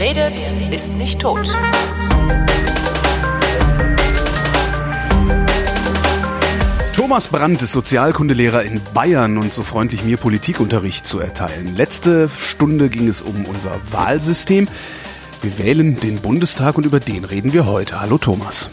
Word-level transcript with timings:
Wer 0.00 0.16
redet, 0.16 0.54
ist 0.72 0.94
nicht 0.94 1.20
tot. 1.20 1.46
Thomas 6.94 7.28
Brandt 7.28 7.60
ist 7.60 7.72
Sozialkundelehrer 7.72 8.62
in 8.62 8.80
Bayern 8.94 9.36
und 9.36 9.52
so 9.52 9.62
freundlich 9.62 10.02
mir 10.02 10.16
Politikunterricht 10.16 11.06
zu 11.06 11.18
erteilen. 11.18 11.76
Letzte 11.76 12.30
Stunde 12.38 12.88
ging 12.88 13.08
es 13.08 13.20
um 13.20 13.44
unser 13.44 13.78
Wahlsystem. 13.92 14.68
Wir 15.42 15.58
wählen 15.58 16.00
den 16.00 16.16
Bundestag 16.20 16.78
und 16.78 16.86
über 16.86 16.98
den 16.98 17.24
reden 17.24 17.52
wir 17.52 17.66
heute. 17.66 18.00
Hallo 18.00 18.16
Thomas. 18.16 18.70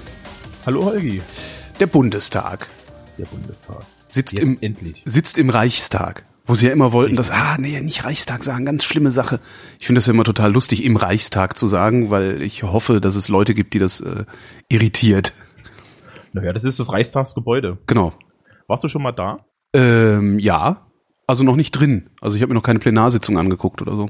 Hallo 0.65 0.85
Holgi. 0.85 1.21
Der 1.81 1.87
Bundestag 1.87 2.69
Der 3.17 3.25
Bundestag. 3.25 3.81
sitzt 4.07 4.31
Jetzt 4.31 4.43
im, 4.43 4.57
endlich. 4.61 5.03
sitzt 5.03 5.37
im 5.37 5.49
Reichstag. 5.49 6.23
Wo 6.47 6.55
sie 6.55 6.67
ja 6.67 6.71
immer 6.71 6.93
wollten, 6.93 7.17
dass, 7.17 7.29
ah, 7.29 7.57
nee, 7.59 7.79
nicht 7.81 8.05
Reichstag 8.05 8.41
sagen, 8.41 8.63
ganz 8.63 8.85
schlimme 8.85 9.11
Sache. 9.11 9.41
Ich 9.79 9.85
finde 9.85 9.99
das 9.99 10.07
ja 10.07 10.13
immer 10.13 10.23
total 10.23 10.53
lustig, 10.53 10.85
im 10.85 10.95
Reichstag 10.95 11.57
zu 11.57 11.67
sagen, 11.67 12.09
weil 12.09 12.41
ich 12.41 12.63
hoffe, 12.63 13.01
dass 13.01 13.15
es 13.15 13.27
Leute 13.27 13.53
gibt, 13.53 13.73
die 13.73 13.79
das 13.79 13.99
äh, 13.99 14.23
irritiert. 14.69 15.33
Naja, 16.31 16.53
das 16.53 16.63
ist 16.63 16.79
das 16.79 16.91
Reichstagsgebäude. 16.93 17.79
Genau. 17.85 18.13
Warst 18.67 18.83
du 18.83 18.87
schon 18.87 19.03
mal 19.03 19.11
da? 19.11 19.45
Ähm, 19.73 20.39
ja. 20.39 20.87
Also 21.27 21.43
noch 21.43 21.57
nicht 21.57 21.71
drin. 21.71 22.09
Also 22.21 22.37
ich 22.37 22.41
habe 22.41 22.53
mir 22.53 22.55
noch 22.55 22.63
keine 22.63 22.79
Plenarsitzung 22.79 23.37
angeguckt 23.37 23.81
oder 23.81 23.95
so. 23.95 24.09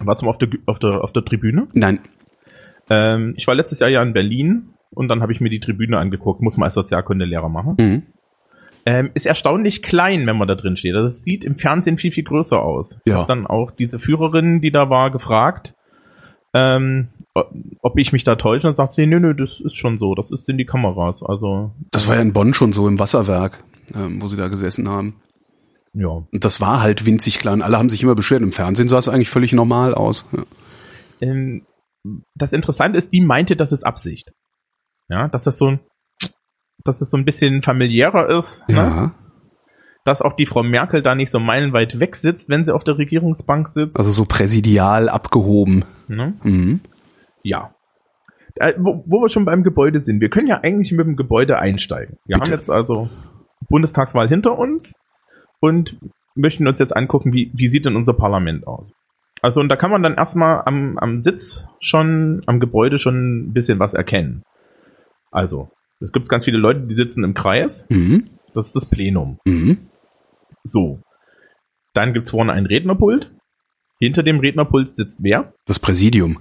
Warst 0.00 0.20
du 0.20 0.26
mal 0.26 0.32
auf 0.32 0.38
der, 0.38 0.48
auf 0.66 0.78
der, 0.78 1.02
auf 1.02 1.12
der 1.12 1.24
Tribüne? 1.24 1.68
Nein. 1.72 2.00
Ähm, 2.90 3.32
ich 3.38 3.46
war 3.46 3.54
letztes 3.54 3.80
Jahr 3.80 3.88
ja 3.88 4.02
in 4.02 4.12
Berlin 4.12 4.74
und 4.90 5.08
dann 5.08 5.22
habe 5.22 5.32
ich 5.32 5.40
mir 5.40 5.48
die 5.48 5.60
Tribüne 5.60 5.98
angeguckt. 5.98 6.42
Muss 6.42 6.58
man 6.58 6.66
als 6.66 6.74
Sozialkundelehrer 6.74 7.48
machen. 7.48 7.76
Mhm. 7.78 8.02
Ähm, 8.86 9.10
ist 9.14 9.24
erstaunlich 9.26 9.82
klein, 9.82 10.26
wenn 10.26 10.36
man 10.36 10.46
da 10.48 10.54
drin 10.54 10.76
steht. 10.76 10.94
Also 10.94 11.06
es 11.06 11.22
sieht 11.22 11.44
im 11.44 11.56
Fernsehen 11.56 11.96
viel, 11.96 12.12
viel 12.12 12.24
größer 12.24 12.60
aus. 12.62 12.98
Ich 13.04 13.10
Ja. 13.12 13.18
habe 13.18 13.26
dann 13.28 13.46
auch 13.46 13.70
diese 13.70 13.98
Führerin, 13.98 14.60
die 14.60 14.70
da 14.70 14.90
war, 14.90 15.10
gefragt, 15.10 15.74
ähm, 16.52 17.08
ob 17.82 17.98
ich 17.98 18.12
mich 18.12 18.24
da 18.24 18.36
täusche. 18.36 18.68
Und 18.68 18.76
sagt 18.76 18.92
sie, 18.92 19.06
nö, 19.06 19.18
nö, 19.20 19.34
das 19.34 19.60
ist 19.60 19.76
schon 19.76 19.96
so. 19.96 20.14
Das 20.14 20.30
ist 20.30 20.48
in 20.48 20.58
die 20.58 20.66
Kameras. 20.66 21.22
Also, 21.22 21.72
Das 21.92 22.08
war 22.08 22.16
ja 22.16 22.22
in 22.22 22.32
Bonn 22.34 22.52
schon 22.54 22.72
so 22.72 22.86
im 22.86 22.98
Wasserwerk, 22.98 23.64
ähm, 23.94 24.20
wo 24.20 24.28
sie 24.28 24.36
da 24.36 24.48
gesessen 24.48 24.88
haben. 24.88 25.20
ja. 25.94 26.08
Und 26.08 26.44
das 26.44 26.60
war 26.60 26.82
halt 26.82 27.06
winzig 27.06 27.38
klein. 27.38 27.62
Alle 27.62 27.78
haben 27.78 27.88
sich 27.88 28.02
immer 28.02 28.14
beschwert. 28.14 28.42
Im 28.42 28.52
Fernsehen 28.52 28.88
sah 28.88 28.98
es 28.98 29.08
eigentlich 29.08 29.30
völlig 29.30 29.52
normal 29.54 29.94
aus. 29.94 30.28
Ja. 30.32 30.42
ähm, 31.20 31.64
das 32.34 32.52
Interessante 32.52 32.98
ist, 32.98 33.12
die 33.14 33.22
meinte, 33.22 33.56
das 33.56 33.72
ist 33.72 33.84
Absicht. 33.84 34.30
Ja, 35.08 35.28
dass 35.28 35.44
das 35.44 35.56
so 35.56 35.68
ein, 35.68 35.80
dass 36.84 37.00
es 37.00 37.10
so 37.10 37.16
ein 37.16 37.24
bisschen 37.24 37.62
familiärer 37.62 38.28
ist, 38.38 38.68
ne? 38.68 38.76
ja. 38.76 39.14
dass 40.04 40.22
auch 40.22 40.34
die 40.34 40.46
Frau 40.46 40.62
Merkel 40.62 41.02
da 41.02 41.14
nicht 41.14 41.30
so 41.30 41.40
meilenweit 41.40 41.98
weg 41.98 42.14
sitzt, 42.14 42.50
wenn 42.50 42.62
sie 42.62 42.74
auf 42.74 42.84
der 42.84 42.98
Regierungsbank 42.98 43.68
sitzt. 43.68 43.98
Also 43.98 44.10
so 44.10 44.26
präsidial 44.26 45.08
abgehoben. 45.08 45.84
Ne? 46.08 46.34
Mhm. 46.42 46.80
Ja. 47.42 47.74
Äh, 48.56 48.74
wo, 48.78 49.02
wo 49.06 49.22
wir 49.22 49.28
schon 49.30 49.46
beim 49.46 49.64
Gebäude 49.64 50.00
sind, 50.00 50.20
wir 50.20 50.28
können 50.28 50.46
ja 50.46 50.60
eigentlich 50.62 50.92
mit 50.92 51.06
dem 51.06 51.16
Gebäude 51.16 51.58
einsteigen. 51.58 52.18
Wir 52.26 52.36
Bitte. 52.36 52.52
haben 52.52 52.56
jetzt 52.58 52.70
also 52.70 53.08
Bundestagswahl 53.68 54.28
hinter 54.28 54.58
uns 54.58 55.00
und 55.60 55.96
möchten 56.34 56.66
uns 56.66 56.78
jetzt 56.78 56.96
angucken, 56.96 57.32
wie, 57.32 57.50
wie 57.54 57.68
sieht 57.68 57.86
denn 57.86 57.96
unser 57.96 58.12
Parlament 58.12 58.66
aus. 58.66 58.94
Also 59.40 59.60
und 59.60 59.68
da 59.68 59.76
kann 59.76 59.90
man 59.90 60.02
dann 60.02 60.14
erstmal 60.14 60.62
am, 60.66 60.98
am 60.98 61.20
Sitz 61.20 61.66
schon, 61.80 62.42
am 62.46 62.60
Gebäude 62.60 62.98
schon 62.98 63.48
ein 63.48 63.52
bisschen 63.52 63.78
was 63.78 63.94
erkennen. 63.94 64.42
Also, 65.30 65.70
es 66.04 66.12
gibt 66.12 66.28
ganz 66.28 66.44
viele 66.44 66.58
Leute, 66.58 66.80
die 66.80 66.94
sitzen 66.94 67.24
im 67.24 67.34
Kreis. 67.34 67.86
Mhm. 67.90 68.30
Das 68.52 68.68
ist 68.68 68.76
das 68.76 68.86
Plenum. 68.86 69.38
Mhm. 69.44 69.88
So. 70.62 71.00
Dann 71.92 72.12
gibt's 72.12 72.30
vorne 72.30 72.52
ein 72.52 72.66
Rednerpult. 72.66 73.32
Hinter 73.98 74.22
dem 74.22 74.40
Rednerpult 74.40 74.90
sitzt 74.90 75.22
wer? 75.22 75.52
Das 75.66 75.78
Präsidium. 75.78 76.38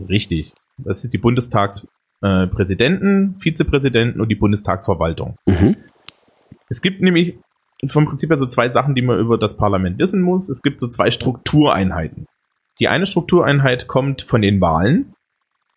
Richtig. 0.00 0.52
Das 0.78 1.04
ist 1.04 1.12
die 1.12 1.18
Bundestagspräsidenten, 1.18 1.92
äh, 2.22 2.46
Präsidenten, 2.54 3.40
Vizepräsidenten 3.40 4.20
und 4.20 4.28
die 4.28 4.34
Bundestagsverwaltung. 4.34 5.36
Mhm. 5.46 5.76
Es 6.68 6.82
gibt 6.82 7.00
nämlich 7.00 7.38
vom 7.88 8.06
Prinzip 8.06 8.30
her 8.30 8.38
so 8.38 8.46
zwei 8.46 8.70
Sachen, 8.70 8.94
die 8.94 9.02
man 9.02 9.18
über 9.18 9.38
das 9.38 9.56
Parlament 9.56 9.98
wissen 9.98 10.22
muss. 10.22 10.48
Es 10.48 10.62
gibt 10.62 10.80
so 10.80 10.88
zwei 10.88 11.10
Struktureinheiten. 11.10 12.26
Die 12.80 12.88
eine 12.88 13.06
Struktureinheit 13.06 13.86
kommt 13.86 14.22
von 14.22 14.42
den 14.42 14.60
Wahlen, 14.60 15.14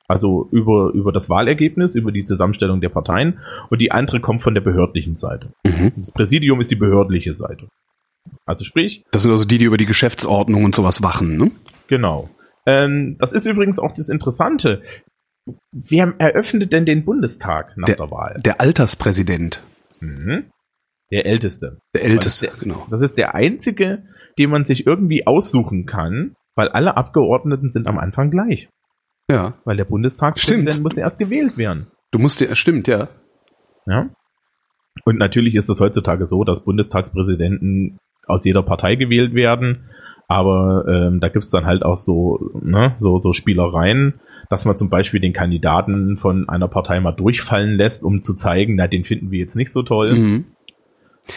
also 0.10 0.50
über, 0.52 0.92
über 0.94 1.12
das 1.14 1.30
Wahlergebnis, 1.30 1.96
über 1.96 2.12
die 2.12 2.26
Zusammenstellung 2.26 2.82
der 2.82 2.90
Parteien, 2.90 3.40
und 3.70 3.80
die 3.80 3.92
andere 3.92 4.20
kommt 4.20 4.42
von 4.42 4.54
der 4.54 4.62
behördlichen 4.62 5.16
Seite. 5.16 5.54
Mhm. 5.66 5.94
Das 5.96 6.12
Präsidium 6.12 6.60
ist 6.60 6.72
die 6.72 6.76
behördliche 6.76 7.34
Seite. 7.34 7.68
Also 8.46 8.66
sprich, 8.66 9.04
Das 9.12 9.24
sind 9.24 9.32
also 9.32 9.46
die, 9.46 9.58
die 9.60 9.66
über 9.66 9.78
die 9.78 9.86
Geschäftsordnung 9.86 10.66
und 10.66 10.76
sowas 10.76 11.02
wachen, 11.04 11.38
ne? 11.38 11.52
Genau. 11.88 12.30
Ähm, 12.66 13.16
das 13.20 13.34
ist 13.34 13.46
übrigens 13.46 13.80
auch 13.80 13.94
das 13.94 14.10
Interessante. 14.10 14.82
Wer 15.72 16.14
eröffnet 16.18 16.74
denn 16.74 16.86
den 16.86 17.06
Bundestag 17.06 17.78
nach 17.78 17.86
der, 17.88 18.00
Wahl? 18.12 18.38
Der 18.44 18.60
Alterspräsident. 18.62 19.64
Mhm. 20.00 20.46
Der 21.12 21.26
Älteste. 21.26 21.80
Der 21.96 22.04
Älteste, 22.04 22.48
der- 22.48 22.56
genau. 22.60 22.86
Das 22.92 23.02
ist 23.02 23.18
der 23.18 23.34
einzige, 23.36 24.04
den 24.38 24.50
man 24.50 24.66
sich 24.66 24.86
irgendwie 24.86 25.26
aussuchen 25.26 25.86
kann, 25.86 26.34
weil 26.56 26.70
alle 26.70 26.98
Abgeordneten 26.98 27.70
sind 27.70 27.88
am 27.88 27.98
Anfang 27.98 28.30
gleich. 28.30 28.70
Ja. 29.30 29.54
Weil 29.64 29.78
der 29.78 29.86
Bundestagspräsident 29.86 30.74
Stimmt. 30.74 30.84
muss 30.84 30.98
erst 30.98 31.20
gewählt 31.20 31.58
werden. 31.58 31.88
Du 32.12 32.20
musst 32.20 32.42
dir, 32.42 32.56
stimmt, 32.56 32.88
ja. 32.88 33.10
Ja. 33.86 34.10
Und 35.06 35.18
natürlich 35.18 35.56
ist 35.56 35.70
es 35.70 35.80
heutzutage 35.80 36.28
so, 36.28 36.44
dass 36.44 36.64
Bundestagspräsidenten 36.64 38.00
aus 38.26 38.44
jeder 38.44 38.64
Partei 38.64 38.96
gewählt 38.96 39.34
werden. 39.34 39.90
Aber 40.28 40.86
ähm, 40.88 41.20
da 41.20 41.30
gibt's 41.30 41.50
dann 41.50 41.66
halt 41.66 41.84
auch 41.84 41.98
so, 41.98 42.52
ne, 42.62 42.96
so, 43.00 43.20
so 43.20 43.34
Spielereien, 43.34 44.20
dass 44.50 44.66
man 44.66 44.78
zum 44.78 44.90
Beispiel 44.90 45.20
den 45.20 45.34
Kandidaten 45.34 46.18
von 46.18 46.48
einer 46.48 46.68
Partei 46.68 47.00
mal 47.00 47.14
durchfallen 47.14 47.76
lässt, 47.76 48.04
um 48.04 48.22
zu 48.22 48.36
zeigen, 48.36 48.76
na, 48.76 48.88
den 48.88 49.06
finden 49.06 49.32
wir 49.32 49.40
jetzt 49.40 49.56
nicht 49.56 49.72
so 49.72 49.82
toll. 49.82 50.14
Mhm. 50.14 50.46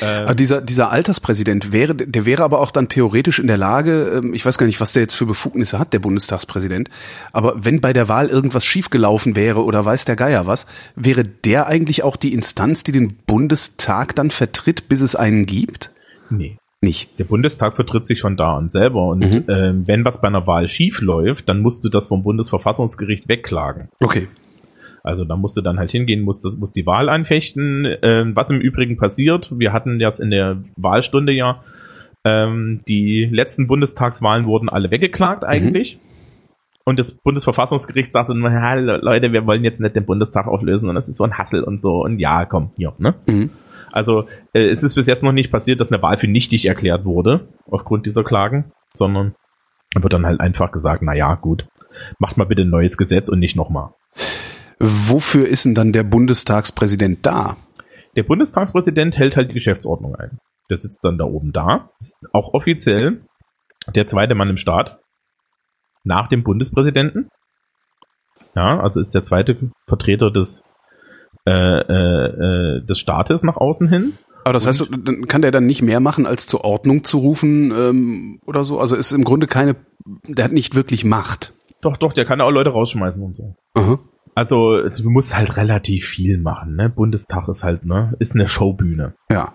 Ähm, 0.01 0.25
Ah, 0.29 0.35
dieser, 0.35 0.61
dieser 0.63 0.91
Alterspräsident 0.91 1.73
wäre, 1.73 1.95
der 1.95 2.25
wäre 2.27 2.43
aber 2.45 2.61
auch 2.61 2.71
dann 2.71 2.89
theoretisch 2.89 3.39
in 3.39 3.47
der 3.47 3.57
Lage, 3.59 4.13
ähm, 4.17 4.35
ich 4.35 4.47
weiß 4.47 4.59
gar 4.59 4.67
nicht, 4.67 4.81
was 4.81 4.93
der 4.93 5.03
jetzt 5.03 5.15
für 5.15 5.27
Befugnisse 5.27 5.79
hat, 5.79 5.93
der 5.93 5.99
Bundestagspräsident, 5.99 6.89
aber 7.33 7.55
wenn 7.57 7.81
bei 7.81 7.93
der 7.93 8.09
Wahl 8.09 8.29
irgendwas 8.29 8.65
schiefgelaufen 8.65 9.37
wäre 9.37 9.65
oder 9.65 9.85
weiß 9.85 10.05
der 10.05 10.17
Geier 10.17 10.47
was, 10.47 10.67
wäre 10.97 11.25
der 11.25 11.67
eigentlich 11.67 12.03
auch 12.03 12.17
die 12.17 12.33
Instanz, 12.33 12.85
die 12.85 12.93
den 12.93 13.15
Bundestag 13.27 14.15
dann 14.17 14.31
vertritt, 14.31 14.89
bis 14.89 15.01
es 15.01 15.17
einen 15.17 15.47
gibt? 15.47 15.91
nee. 16.31 16.57
Nicht. 16.85 17.17
Der 17.17 17.23
Bundestag 17.23 17.77
vertritt 17.77 18.09
sich 18.09 18.21
von 18.23 18.37
da 18.37 18.57
an 18.57 18.69
selber. 18.69 19.07
Und 19.07 19.21
Mhm. 19.21 19.45
ähm, 19.47 19.87
wenn 19.87 20.05
was 20.05 20.21
bei 20.21 20.27
einer 20.27 20.49
Wahl 20.49 20.67
schief 20.67 21.01
läuft, 21.01 21.49
dann 21.49 21.61
musst 21.61 21.85
du 21.85 21.89
das 21.89 22.09
vom 22.09 22.25
Bundesverfassungsgericht 22.25 23.29
wegklagen. 23.29 23.89
Okay. 24.01 24.27
Also 25.03 25.25
da 25.25 25.37
musst 25.37 25.57
du 25.57 25.61
dann 25.63 25.79
halt 25.79 25.91
hingehen, 25.91 26.23
musst, 26.23 26.45
musst 26.59 26.77
die 26.77 26.87
Wahl 26.87 27.09
anfechten. 27.09 27.97
Ähm, 28.03 28.37
was 28.37 28.51
im 28.51 28.61
Übrigen 28.61 28.97
passiert, 28.97 29.51
wir 29.59 29.73
hatten 29.73 29.99
das 29.99 30.21
in 30.21 30.31
der 30.31 30.63
Wahlstunde 30.77 31.33
ja, 31.33 31.63
ähm, 32.25 32.83
die 32.87 33.25
letzten 33.25 33.67
Bundestagswahlen 33.67 34.47
wurden 34.47 34.69
alle 34.69 34.91
weggeklagt 34.91 35.45
eigentlich. 35.45 35.99
Und 36.85 36.99
das 36.99 37.13
Bundesverfassungsgericht 37.13 38.13
sagte 38.13 38.35
nur, 38.35 38.51
ja, 38.51 38.75
Leute, 38.75 39.33
wir 39.33 39.47
wollen 39.47 39.63
jetzt 39.65 39.81
nicht 39.81 39.95
den 39.95 40.05
Bundestag 40.05 40.47
auflösen 40.49 40.89
und 40.89 40.97
das 40.97 41.09
ist 41.09 41.17
so 41.17 41.25
ein 41.25 41.39
Hassel 41.39 41.63
und 41.63 41.81
so. 41.81 42.03
Und 42.03 42.19
ja, 42.19 42.45
komm, 42.45 42.71
hier, 42.77 42.93
ne? 42.99 43.15
Mhm. 43.27 43.51
Also 43.93 44.27
äh, 44.53 44.69
es 44.69 44.83
ist 44.83 44.95
bis 44.95 45.07
jetzt 45.07 45.23
noch 45.23 45.33
nicht 45.33 45.53
passiert, 45.53 45.81
dass 45.81 45.93
eine 45.93 46.03
Wahl 46.03 46.19
für 46.19 46.27
nichtig 46.29 46.67
erklärt 46.67 47.05
wurde, 47.05 47.49
aufgrund 47.71 48.07
dieser 48.07 48.25
Klagen, 48.25 48.73
sondern 48.95 49.35
wird 49.95 50.13
dann 50.13 50.27
halt 50.27 50.41
einfach 50.41 50.73
gesagt, 50.73 51.03
na 51.03 51.15
ja, 51.15 51.35
gut, 51.35 51.67
macht 52.19 52.37
mal 52.37 52.45
bitte 52.45 52.63
ein 52.63 52.71
neues 52.71 52.97
Gesetz 52.97 53.29
und 53.29 53.39
nicht 53.39 53.55
nochmal. 53.55 53.91
Wofür 54.85 55.47
ist 55.47 55.65
denn 55.65 55.77
dann 55.77 55.93
der 55.93 56.03
Bundestagspräsident 56.03 57.25
da? 57.25 57.57
Der 58.17 58.25
Bundestagspräsident 58.25 59.17
hält 59.17 59.37
halt 59.37 59.51
die 59.51 59.55
Geschäftsordnung 59.55 60.17
ein. 60.17 60.39
Der 60.71 60.81
sitzt 60.81 61.05
dann 61.05 61.19
da 61.19 61.25
oben 61.25 61.53
da, 61.53 61.91
ist 62.01 62.19
auch 62.33 62.53
offiziell 62.53 63.25
der 63.95 64.09
zweite 64.09 64.35
Mann 64.35 64.51
im 64.51 64.57
Staat 64.57 64.99
nach 66.03 66.27
dem 66.27 66.43
Bundespräsidenten. 66.43 67.29
Ja, 68.57 68.81
also 68.81 69.01
ist 69.01 69.15
der 69.15 69.23
zweite 69.23 69.71
Vertreter 69.87 70.33
des, 70.33 70.65
äh, 71.47 71.53
äh, 71.53 72.79
äh, 72.79 72.85
des 72.85 72.99
Staates 72.99 73.45
nach 73.45 73.57
außen 73.57 73.89
hin. 73.89 74.15
Aber 74.43 74.55
das 74.55 74.67
heißt, 74.67 74.89
dann 75.05 75.29
kann 75.29 75.43
der 75.43 75.53
dann 75.53 75.67
nicht 75.67 75.83
mehr 75.83 76.01
machen, 76.01 76.27
als 76.27 76.49
zur 76.49 76.65
Ordnung 76.65 77.05
zu 77.05 77.19
rufen 77.19 77.71
ähm, 77.71 78.41
oder 78.47 78.65
so? 78.65 78.81
Also 78.81 78.97
ist 78.97 79.13
im 79.13 79.23
Grunde 79.23 79.47
keine, 79.47 79.77
der 80.27 80.47
hat 80.47 80.53
nicht 80.53 80.75
wirklich 80.75 81.05
Macht. 81.05 81.55
Doch, 81.83 81.97
doch, 81.97 82.13
der 82.13 82.25
kann 82.25 82.41
auch 82.41 82.51
Leute 82.51 82.71
rausschmeißen 82.71 83.23
und 83.23 83.37
so. 83.37 83.55
Aha. 83.75 84.01
Also 84.35 84.89
du 84.89 85.11
musst 85.11 85.37
halt 85.37 85.57
relativ 85.57 86.07
viel 86.07 86.39
machen. 86.39 86.77
Ne? 86.77 86.89
Bundestag 86.89 87.49
ist 87.49 87.65
halt, 87.65 87.85
ne, 87.85 88.15
ist 88.19 88.35
eine 88.35 88.49
Showbühne. 88.49 89.15
Ja. 89.31 89.55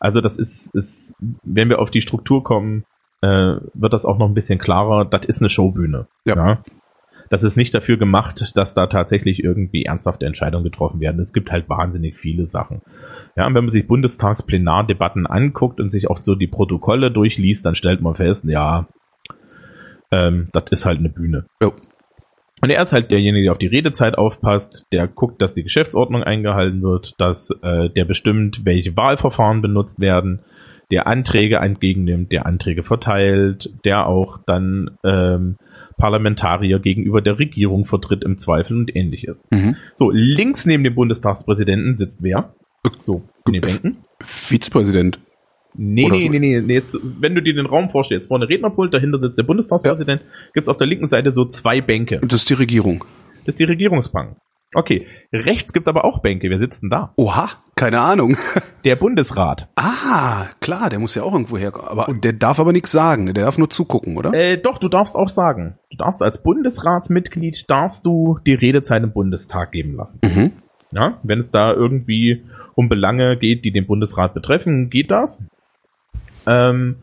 Also 0.00 0.20
das 0.20 0.36
ist, 0.36 0.74
ist, 0.74 1.16
wenn 1.42 1.68
wir 1.68 1.78
auf 1.80 1.90
die 1.90 2.00
Struktur 2.00 2.42
kommen, 2.42 2.84
äh, 3.20 3.56
wird 3.74 3.92
das 3.92 4.04
auch 4.04 4.18
noch 4.18 4.28
ein 4.28 4.34
bisschen 4.34 4.58
klarer. 4.58 5.04
Das 5.04 5.26
ist 5.26 5.42
eine 5.42 5.48
Showbühne. 5.48 6.06
Ja. 6.24 6.62
Das 7.30 7.42
ist 7.42 7.56
nicht 7.56 7.74
dafür 7.74 7.98
gemacht, 7.98 8.56
dass 8.56 8.74
da 8.74 8.86
tatsächlich 8.86 9.44
irgendwie 9.44 9.84
ernsthafte 9.84 10.24
Entscheidungen 10.24 10.64
getroffen 10.64 11.00
werden. 11.00 11.20
Es 11.20 11.32
gibt 11.32 11.52
halt 11.52 11.68
wahnsinnig 11.68 12.16
viele 12.16 12.46
Sachen. 12.46 12.80
Ja, 13.36 13.46
und 13.46 13.54
wenn 13.54 13.64
man 13.64 13.70
sich 13.70 13.86
Bundestagsplenardebatten 13.86 15.26
anguckt 15.26 15.80
und 15.80 15.90
sich 15.90 16.08
auch 16.08 16.22
so 16.22 16.34
die 16.34 16.46
Protokolle 16.46 17.10
durchliest, 17.10 17.66
dann 17.66 17.74
stellt 17.74 18.00
man 18.00 18.14
fest, 18.14 18.44
ja, 18.44 18.86
ähm, 20.10 20.48
das 20.52 20.64
ist 20.70 20.86
halt 20.86 21.00
eine 21.00 21.10
Bühne. 21.10 21.46
Jo. 21.62 21.74
Und 22.60 22.70
er 22.70 22.82
ist 22.82 22.92
halt 22.92 23.10
derjenige, 23.10 23.44
der 23.44 23.52
auf 23.52 23.58
die 23.58 23.66
Redezeit 23.66 24.16
aufpasst, 24.16 24.86
der 24.92 25.06
guckt, 25.06 25.40
dass 25.40 25.54
die 25.54 25.62
Geschäftsordnung 25.62 26.22
eingehalten 26.22 26.82
wird, 26.82 27.14
dass 27.18 27.50
äh, 27.62 27.90
der 27.90 28.04
bestimmt, 28.04 28.64
welche 28.64 28.96
Wahlverfahren 28.96 29.62
benutzt 29.62 30.00
werden, 30.00 30.40
der 30.90 31.06
Anträge 31.06 31.56
entgegennimmt, 31.56 32.32
der 32.32 32.46
Anträge 32.46 32.82
verteilt, 32.82 33.70
der 33.84 34.06
auch 34.06 34.38
dann 34.46 34.92
ähm, 35.04 35.56
Parlamentarier 35.98 36.78
gegenüber 36.78 37.20
der 37.20 37.38
Regierung 37.38 37.84
vertritt 37.84 38.24
im 38.24 38.38
Zweifel 38.38 38.76
und 38.76 38.96
ähnliches. 38.96 39.42
Mhm. 39.50 39.76
So, 39.94 40.10
links 40.10 40.64
neben 40.64 40.84
dem 40.84 40.94
Bundestagspräsidenten 40.94 41.94
sitzt 41.94 42.22
wer? 42.22 42.54
So, 43.02 43.22
in 43.46 43.54
den 43.54 43.62
Bänken. 43.62 43.96
Vizepräsident. 44.20 45.18
Nee, 45.74 46.08
nee, 46.08 46.20
so. 46.20 46.28
nee, 46.30 46.38
nee, 46.38 46.60
nee. 46.60 46.74
Jetzt, 46.74 46.98
wenn 47.20 47.34
du 47.34 47.42
dir 47.42 47.54
den 47.54 47.66
Raum 47.66 47.88
vorstellst, 47.88 48.28
vorne 48.28 48.48
Rednerpult, 48.48 48.92
dahinter 48.92 49.20
sitzt 49.20 49.38
der 49.38 49.44
Bundestagspräsident, 49.44 50.22
gibt's 50.54 50.68
auf 50.68 50.76
der 50.76 50.86
linken 50.86 51.06
Seite 51.06 51.32
so 51.32 51.44
zwei 51.44 51.80
Bänke. 51.80 52.20
Und 52.20 52.32
das 52.32 52.40
ist 52.40 52.50
die 52.50 52.54
Regierung. 52.54 53.04
Das 53.44 53.54
ist 53.54 53.60
die 53.60 53.64
Regierungsbank. 53.64 54.36
Okay, 54.74 55.06
rechts 55.32 55.72
gibt's 55.72 55.88
aber 55.88 56.04
auch 56.04 56.18
Bänke. 56.18 56.50
Wer 56.50 56.58
sitzt 56.58 56.82
denn 56.82 56.90
da? 56.90 57.14
Oha, 57.16 57.48
keine 57.74 58.00
Ahnung. 58.00 58.36
Der 58.84 58.96
Bundesrat. 58.96 59.68
Ah, 59.76 60.46
klar, 60.60 60.90
der 60.90 60.98
muss 60.98 61.14
ja 61.14 61.22
auch 61.22 61.32
irgendwo 61.32 61.56
herkommen. 61.56 61.88
Aber 61.88 62.12
der 62.12 62.34
darf 62.34 62.60
aber 62.60 62.72
nichts 62.72 62.92
sagen, 62.92 63.26
der 63.26 63.44
darf 63.44 63.56
nur 63.56 63.70
zugucken, 63.70 64.16
oder? 64.16 64.32
Äh, 64.34 64.58
doch, 64.58 64.78
du 64.78 64.88
darfst 64.88 65.16
auch 65.16 65.28
sagen. 65.28 65.78
Du 65.90 65.96
darfst 65.96 66.22
als 66.22 66.42
Bundesratsmitglied, 66.42 67.68
darfst 67.70 68.04
du 68.04 68.38
die 68.46 68.54
Redezeit 68.54 69.02
im 69.02 69.12
Bundestag 69.12 69.72
geben 69.72 69.94
lassen. 69.96 70.20
Mhm. 70.22 70.52
Ja, 70.90 71.18
wenn 71.22 71.38
es 71.38 71.50
da 71.50 71.72
irgendwie 71.72 72.44
um 72.74 72.88
Belange 72.88 73.36
geht, 73.36 73.64
die 73.64 73.72
den 73.72 73.86
Bundesrat 73.86 74.34
betreffen, 74.34 74.90
geht 74.90 75.10
das. 75.10 75.44
Ähm, 76.48 77.02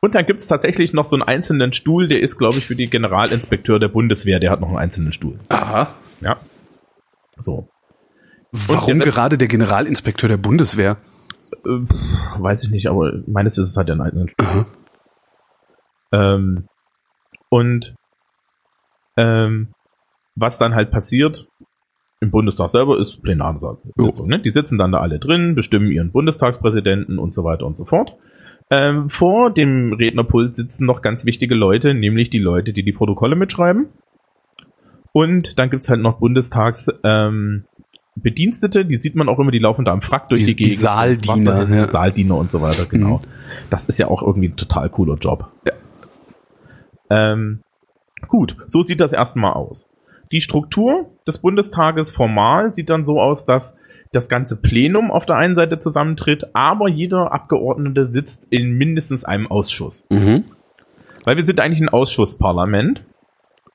und 0.00 0.14
dann 0.16 0.26
gibt's 0.26 0.48
tatsächlich 0.48 0.92
noch 0.92 1.04
so 1.04 1.14
einen 1.14 1.22
einzelnen 1.22 1.72
Stuhl, 1.72 2.08
der 2.08 2.20
ist, 2.20 2.36
glaube 2.36 2.56
ich, 2.56 2.66
für 2.66 2.74
die 2.74 2.90
Generalinspekteur 2.90 3.78
der 3.78 3.88
Bundeswehr, 3.88 4.40
der 4.40 4.50
hat 4.50 4.60
noch 4.60 4.68
einen 4.68 4.78
einzelnen 4.78 5.12
Stuhl. 5.12 5.38
Aha. 5.48 5.94
Ja. 6.20 6.38
So. 7.38 7.68
Warum 8.50 8.98
der- 8.98 9.06
gerade 9.08 9.38
der 9.38 9.48
Generalinspekteur 9.48 10.28
der 10.28 10.36
Bundeswehr? 10.38 10.96
Äh, 11.64 11.86
weiß 12.38 12.64
ich 12.64 12.70
nicht, 12.70 12.88
aber 12.88 13.12
meines 13.26 13.56
Wissens 13.56 13.76
hat 13.76 13.88
er 13.88 13.92
einen 13.92 14.02
eigenen 14.02 14.28
Stuhl. 14.28 14.66
Ähm, 16.12 16.66
und 17.48 17.94
ähm, 19.16 19.68
was 20.34 20.58
dann 20.58 20.74
halt 20.74 20.90
passiert 20.90 21.46
im 22.20 22.30
Bundestag 22.30 22.70
selber 22.70 22.98
ist 22.98 23.22
Plenarsitzung. 23.22 24.28
Ne? 24.28 24.40
Die 24.40 24.50
sitzen 24.50 24.78
dann 24.78 24.92
da 24.92 25.00
alle 25.00 25.18
drin, 25.18 25.54
bestimmen 25.54 25.90
ihren 25.90 26.12
Bundestagspräsidenten 26.12 27.18
und 27.18 27.34
so 27.34 27.44
weiter 27.44 27.66
und 27.66 27.76
so 27.76 27.84
fort. 27.84 28.16
Ähm, 28.74 29.10
vor 29.10 29.50
dem 29.50 29.92
Rednerpult 29.92 30.56
sitzen 30.56 30.86
noch 30.86 31.02
ganz 31.02 31.26
wichtige 31.26 31.54
Leute, 31.54 31.92
nämlich 31.92 32.30
die 32.30 32.38
Leute, 32.38 32.72
die 32.72 32.82
die 32.82 32.92
Protokolle 32.92 33.36
mitschreiben. 33.36 33.88
Und 35.12 35.58
dann 35.58 35.68
gibt's 35.68 35.90
halt 35.90 36.00
noch 36.00 36.20
Bundestags 36.20 36.88
ähm, 37.04 37.64
Bedienstete, 38.14 38.86
die 38.86 38.96
sieht 38.96 39.14
man 39.14 39.28
auch 39.28 39.38
immer, 39.38 39.50
die 39.50 39.58
laufen 39.58 39.84
da 39.84 39.92
am 39.92 40.00
Frack 40.00 40.30
durch 40.30 40.40
Die- 40.40 40.46
die, 40.46 40.54
die 40.56 40.62
Gegend. 40.64 40.78
Saaldiener, 40.78 41.50
Wasser 41.54 41.66
hin, 41.66 41.76
ja. 41.76 41.88
Saaldiener 41.88 42.36
und 42.36 42.50
so 42.50 42.62
weiter, 42.62 42.86
genau. 42.86 43.18
Mhm. 43.18 43.22
Das 43.68 43.84
ist 43.86 43.98
ja 43.98 44.08
auch 44.08 44.22
irgendwie 44.22 44.48
ein 44.48 44.56
total 44.56 44.88
cooler 44.88 45.16
Job. 45.16 45.50
Ähm, 47.10 47.60
gut, 48.28 48.56
so 48.66 48.82
sieht 48.82 49.00
das 49.00 49.12
erstmal 49.12 49.52
aus. 49.52 49.90
Die 50.30 50.40
Struktur 50.40 51.10
des 51.26 51.38
Bundestages 51.42 52.10
formal 52.10 52.70
sieht 52.70 52.88
dann 52.88 53.04
so 53.04 53.20
aus, 53.20 53.44
dass 53.44 53.76
das 54.12 54.28
ganze 54.28 54.56
Plenum 54.56 55.10
auf 55.10 55.26
der 55.26 55.36
einen 55.36 55.54
Seite 55.54 55.78
zusammentritt, 55.78 56.54
aber 56.54 56.88
jeder 56.88 57.32
Abgeordnete 57.32 58.06
sitzt 58.06 58.46
in 58.50 58.72
mindestens 58.76 59.24
einem 59.24 59.50
Ausschuss. 59.50 60.06
Mhm. 60.10 60.44
Weil 61.24 61.36
wir 61.36 61.44
sind 61.44 61.60
eigentlich 61.60 61.80
ein 61.80 61.88
Ausschussparlament. 61.88 63.02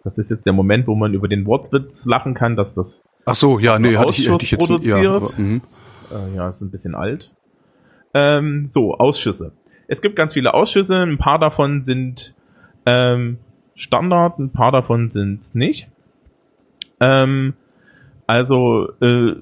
Das 0.04 0.18
ist 0.18 0.30
jetzt 0.30 0.46
der 0.46 0.54
Moment, 0.54 0.88
wo 0.88 0.96
man 0.96 1.14
über 1.14 1.28
den 1.28 1.46
Wortwitz 1.46 2.06
lachen 2.06 2.34
kann, 2.34 2.56
dass 2.56 2.76
das 2.76 3.04
Ach 3.26 3.36
so, 3.36 3.60
ja, 3.60 3.78
nee, 3.78 3.98
hatte 3.98 4.12
ich, 4.12 4.30
hätte 4.30 4.44
ich 4.44 4.52
jetzt 4.52 4.64
Ausschuss 4.72 4.88
ja, 4.88 4.96
produziert. 4.96 5.34
aber, 5.34 5.42
mhm. 5.42 5.62
äh, 6.12 6.36
ja, 6.36 6.50
ist 6.50 6.62
ein 6.62 6.72
bisschen 6.72 6.96
alt. 6.96 7.32
Ähm, 8.14 8.70
so, 8.70 8.96
Ausschüsse. 8.96 9.54
Es 9.88 10.02
gibt 10.02 10.16
ganz 10.16 10.34
viele 10.34 10.54
Ausschüsse, 10.54 10.98
ein 10.98 11.18
paar 11.18 11.40
davon 11.40 11.84
sind 11.84 12.36
ähm, 12.86 13.40
Standard, 13.76 14.40
ein 14.40 14.52
paar 14.52 14.72
davon 14.72 15.12
sind 15.12 15.56
nicht. 15.56 15.90
Ähm, 17.00 17.54
also 18.28 18.90
äh, 19.02 19.36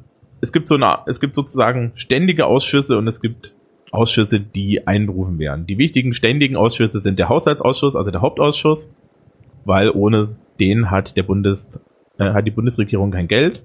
es 0.46 0.54
gibt 0.54 0.68
so 0.68 0.76
eine, 0.76 1.00
es 1.08 1.20
gibt 1.20 1.34
sozusagen 1.34 1.92
ständige 1.96 2.46
Ausschüsse 2.46 3.00
und 3.00 3.08
es 3.08 3.20
gibt 3.20 3.56
Ausschüsse, 3.92 4.40
die 4.40 4.86
einberufen 4.86 5.40
werden. 5.40 5.66
Die 5.66 5.80
wichtigen 5.80 6.14
ständigen 6.14 6.56
Ausschüsse 6.56 7.00
sind 7.00 7.18
der 7.18 7.30
Haushaltsausschuss, 7.30 7.96
also 7.96 8.12
der 8.12 8.22
Hauptausschuss, 8.22 8.94
weil 9.64 9.90
ohne 9.90 10.36
den 10.60 10.92
hat 10.92 11.18
der 11.18 11.24
Bundes, 11.24 11.72
äh, 12.20 12.26
hat 12.26 12.46
die 12.46 12.52
Bundesregierung 12.52 13.10
kein 13.10 13.28
Geld. 13.28 13.64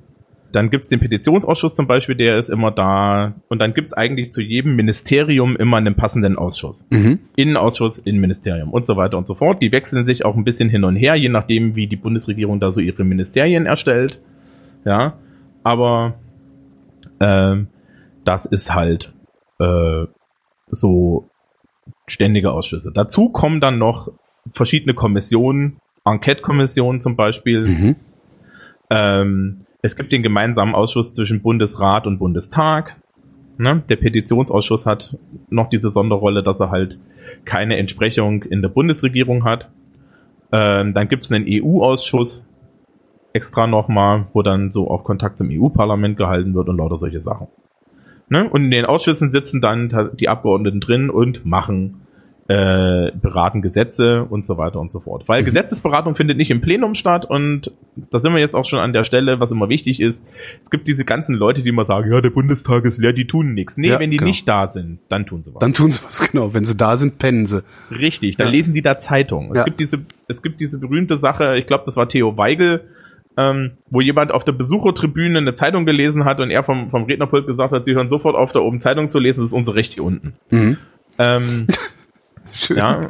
Dann 0.53 0.71
gibt's 0.71 0.88
den 0.88 1.00
Petitionsausschuss 1.00 1.77
zum 1.77 1.87
Beispiel, 1.87 2.15
der 2.15 2.38
ist 2.38 2.49
immer 2.49 2.71
da. 2.71 3.35
Und 3.49 3.59
dann 3.59 3.75
gibt's 3.75 3.93
eigentlich 3.93 4.32
zu 4.32 4.41
jedem 4.41 4.75
Ministerium 4.75 5.55
immer 5.56 5.77
einen 5.77 5.97
passenden 5.97 6.37
Ausschuss. 6.38 6.88
Mhm. 6.91 7.19
Innenausschuss, 7.37 7.99
Innenministerium 7.99 8.73
und 8.73 8.87
so 8.87 8.97
weiter 8.97 9.19
und 9.19 9.27
so 9.27 9.35
fort. 9.35 9.61
Die 9.61 9.71
wechseln 9.71 10.06
sich 10.06 10.25
auch 10.25 10.35
ein 10.35 10.44
bisschen 10.44 10.71
hin 10.71 10.85
und 10.85 10.97
her, 10.97 11.15
je 11.15 11.29
nachdem, 11.29 11.77
wie 11.77 11.87
die 11.87 11.97
Bundesregierung 11.97 12.59
da 12.59 12.73
so 12.73 12.81
ihre 12.81 13.05
Ministerien 13.05 13.67
erstellt. 13.67 14.19
Ja, 14.87 15.19
aber 15.62 16.15
ähm, 17.20 17.69
das 18.25 18.46
ist 18.46 18.75
halt 18.75 19.12
äh, 19.58 20.06
so 20.70 21.28
ständige 22.06 22.52
Ausschüsse. 22.52 22.93
Dazu 22.93 23.28
kommen 23.31 23.61
dann 23.61 23.78
noch 23.78 24.12
verschiedene 24.52 24.94
Kommissionen, 24.94 25.78
Enquete-Kommissionen 26.05 27.00
zum 27.00 27.17
Beispiel. 27.17 27.67
Mhm. 27.67 27.96
Ähm, 28.90 29.67
es 29.82 29.96
gibt 29.96 30.12
den 30.12 30.22
gemeinsamen 30.22 30.75
Ausschuss 30.75 31.14
zwischen 31.14 31.40
Bundesrat 31.43 32.06
und 32.06 32.19
Bundestag. 32.19 32.96
Ne? 33.58 33.82
Der 33.88 33.96
Petitionsausschuss 33.96 34.87
hat 34.87 35.17
noch 35.49 35.69
diese 35.69 35.90
Sonderrolle, 35.90 36.43
dass 36.43 36.61
er 36.61 36.70
halt 36.70 36.99
keine 37.44 37.76
Entsprechung 37.76 38.43
in 38.43 38.62
der 38.62 38.69
Bundesregierung 38.69 39.44
hat. 39.44 39.70
Ähm, 40.52 40.94
dann 40.94 41.08
gibt 41.08 41.25
es 41.25 41.32
einen 41.32 41.46
EU-Ausschuss 41.46 42.46
extra 43.32 43.67
nochmal, 43.67 44.27
wo 44.32 44.43
dann 44.43 44.73
so 44.73 44.91
auch 44.91 45.05
Kontakt 45.05 45.38
zum 45.38 45.49
EU-Parlament 45.50 46.17
gehalten 46.17 46.55
wird 46.55 46.69
und 46.69 46.77
lauter 46.79 46.99
solche 46.99 47.21
Sachen. 47.21 47.47
Ne? 48.29 48.49
Und 48.49 48.65
in 48.65 48.71
den 48.71 48.85
Ausschüssen 48.85 49.31
sitzen 49.31 49.61
dann 49.61 50.10
die 50.19 50.29
Abgeordneten 50.29 50.81
drin 50.81 51.10
und 51.10 51.44
machen 51.44 52.03
äh, 52.49 53.13
beraten 53.13 53.63
Gesetze 53.63 54.25
und 54.25 54.44
so 54.44 54.58
weiter 54.58 54.81
und 54.81 54.91
so 54.91 54.99
fort. 54.99 55.29
Weil 55.29 55.44
Gesetzesberatung 55.44 56.17
findet 56.17 56.37
nicht 56.37 56.51
im 56.51 56.60
Plenum 56.60 56.96
statt 56.96 57.25
und 57.25 57.70
da 58.10 58.19
sind 58.19 58.32
wir 58.32 58.41
jetzt 58.41 58.56
auch 58.56 58.65
schon 58.65 58.81
an 58.81 58.93
der 58.93 59.05
Stelle, 59.05 59.39
was 59.39 59.53
immer 59.53 59.69
wichtig 59.69 60.01
ist. 60.01 60.27
Es 60.60 60.69
gibt 60.69 60.89
diese 60.89 61.05
ganzen 61.05 61.37
Leute, 61.37 61.63
die 61.63 61.69
immer 61.69 61.84
sagen, 61.84 62.10
ja, 62.10 62.20
der 62.20 62.31
Bundestag 62.31 62.84
ist 62.87 62.99
leer, 62.99 63.13
die 63.13 63.29
tun 63.29 63.55
nichts. 63.55 63.77
Nee, 63.77 63.91
Ja, 63.91 64.01
wenn 64.01 64.10
die 64.10 64.17
genau. 64.17 64.29
nicht 64.29 64.49
da 64.49 64.69
sind, 64.69 64.99
dann 65.08 65.27
tun 65.27 65.44
sie 65.44 65.55
was. 65.55 65.60
Dann 65.60 65.72
tun 65.75 65.93
sie 65.93 66.05
was, 66.05 66.29
genau. 66.29 66.53
Wenn 66.53 66.65
sie 66.65 66.77
da 66.77 66.96
sind, 66.96 67.19
pennen 67.19 67.46
sie. 67.46 67.63
Richtig, 67.93 68.37
dann 68.37 68.49
Ja. 68.49 68.53
lesen 68.53 68.75
die 68.75 68.82
da 68.82 68.99
Zeitung. 68.99 69.51
Es 69.53 69.58
Ja. 69.58 69.65
gibt 69.65 69.79
diese, 69.79 70.01
es 70.27 70.43
gibt 70.43 70.60
diese 70.60 70.81
berühmte 70.81 71.17
Sache, 71.17 71.56
ich 71.56 71.67
glaube, 71.67 71.84
das 71.87 71.96
war 71.96 72.08
Theo 72.08 72.37
Weigel, 72.37 72.81
ähm, 73.41 73.79
wo 73.89 74.03
jemand 74.03 74.32
auf 74.32 74.44
der 74.44 74.53
Besuchertribüne 74.53 75.39
eine 75.39 75.55
Zeitung 75.55 75.87
gelesen 75.87 76.25
hat 76.27 76.41
und 76.41 76.51
er 76.51 76.63
vom, 76.63 76.91
vom 76.91 77.05
Rednerpult 77.05 77.47
gesagt 77.47 77.73
hat, 77.73 77.85
sie 77.85 77.94
hören 77.94 78.09
sofort 78.09 78.37
auf, 78.37 78.53
da 78.53 78.61
oben 78.61 78.81
Zeitung 78.81 79.09
zu 79.09 79.19
lesen, 79.19 79.41
das 79.41 79.51
ist 79.51 79.56
unser 79.56 79.75
Recht 79.75 79.94
hier 79.94 80.05
unten. 80.05 80.35
Mhm. 80.51 80.77
Ähm, 81.19 81.67
Schön. 82.53 82.77
ja. 82.77 83.01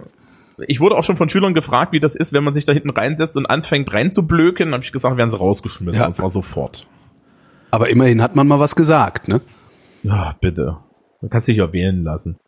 Ich 0.68 0.78
wurde 0.78 0.96
auch 0.96 1.04
schon 1.04 1.16
von 1.16 1.28
Schülern 1.28 1.54
gefragt, 1.54 1.92
wie 1.92 2.00
das 2.00 2.14
ist, 2.14 2.32
wenn 2.32 2.44
man 2.44 2.52
sich 2.52 2.64
da 2.66 2.72
hinten 2.72 2.90
reinsetzt 2.90 3.36
und 3.36 3.46
anfängt 3.46 3.92
reinzublöken. 3.92 4.66
Dann 4.66 4.74
habe 4.74 4.84
ich 4.84 4.92
gesagt, 4.92 5.16
werden 5.16 5.30
sie 5.30 5.38
rausgeschmissen. 5.38 6.00
Ja. 6.00 6.06
Und 6.06 6.14
zwar 6.14 6.30
sofort. 6.30 6.86
Aber 7.70 7.88
immerhin 7.88 8.22
hat 8.22 8.36
man 8.36 8.46
mal 8.46 8.60
was 8.60 8.76
gesagt, 8.76 9.26
ne? 9.26 9.40
Ja, 10.02 10.36
bitte. 10.38 10.76
Du 11.22 11.28
kannst 11.28 11.48
dich 11.48 11.56
ja 11.56 11.72
wählen 11.72 12.04
lassen. 12.04 12.38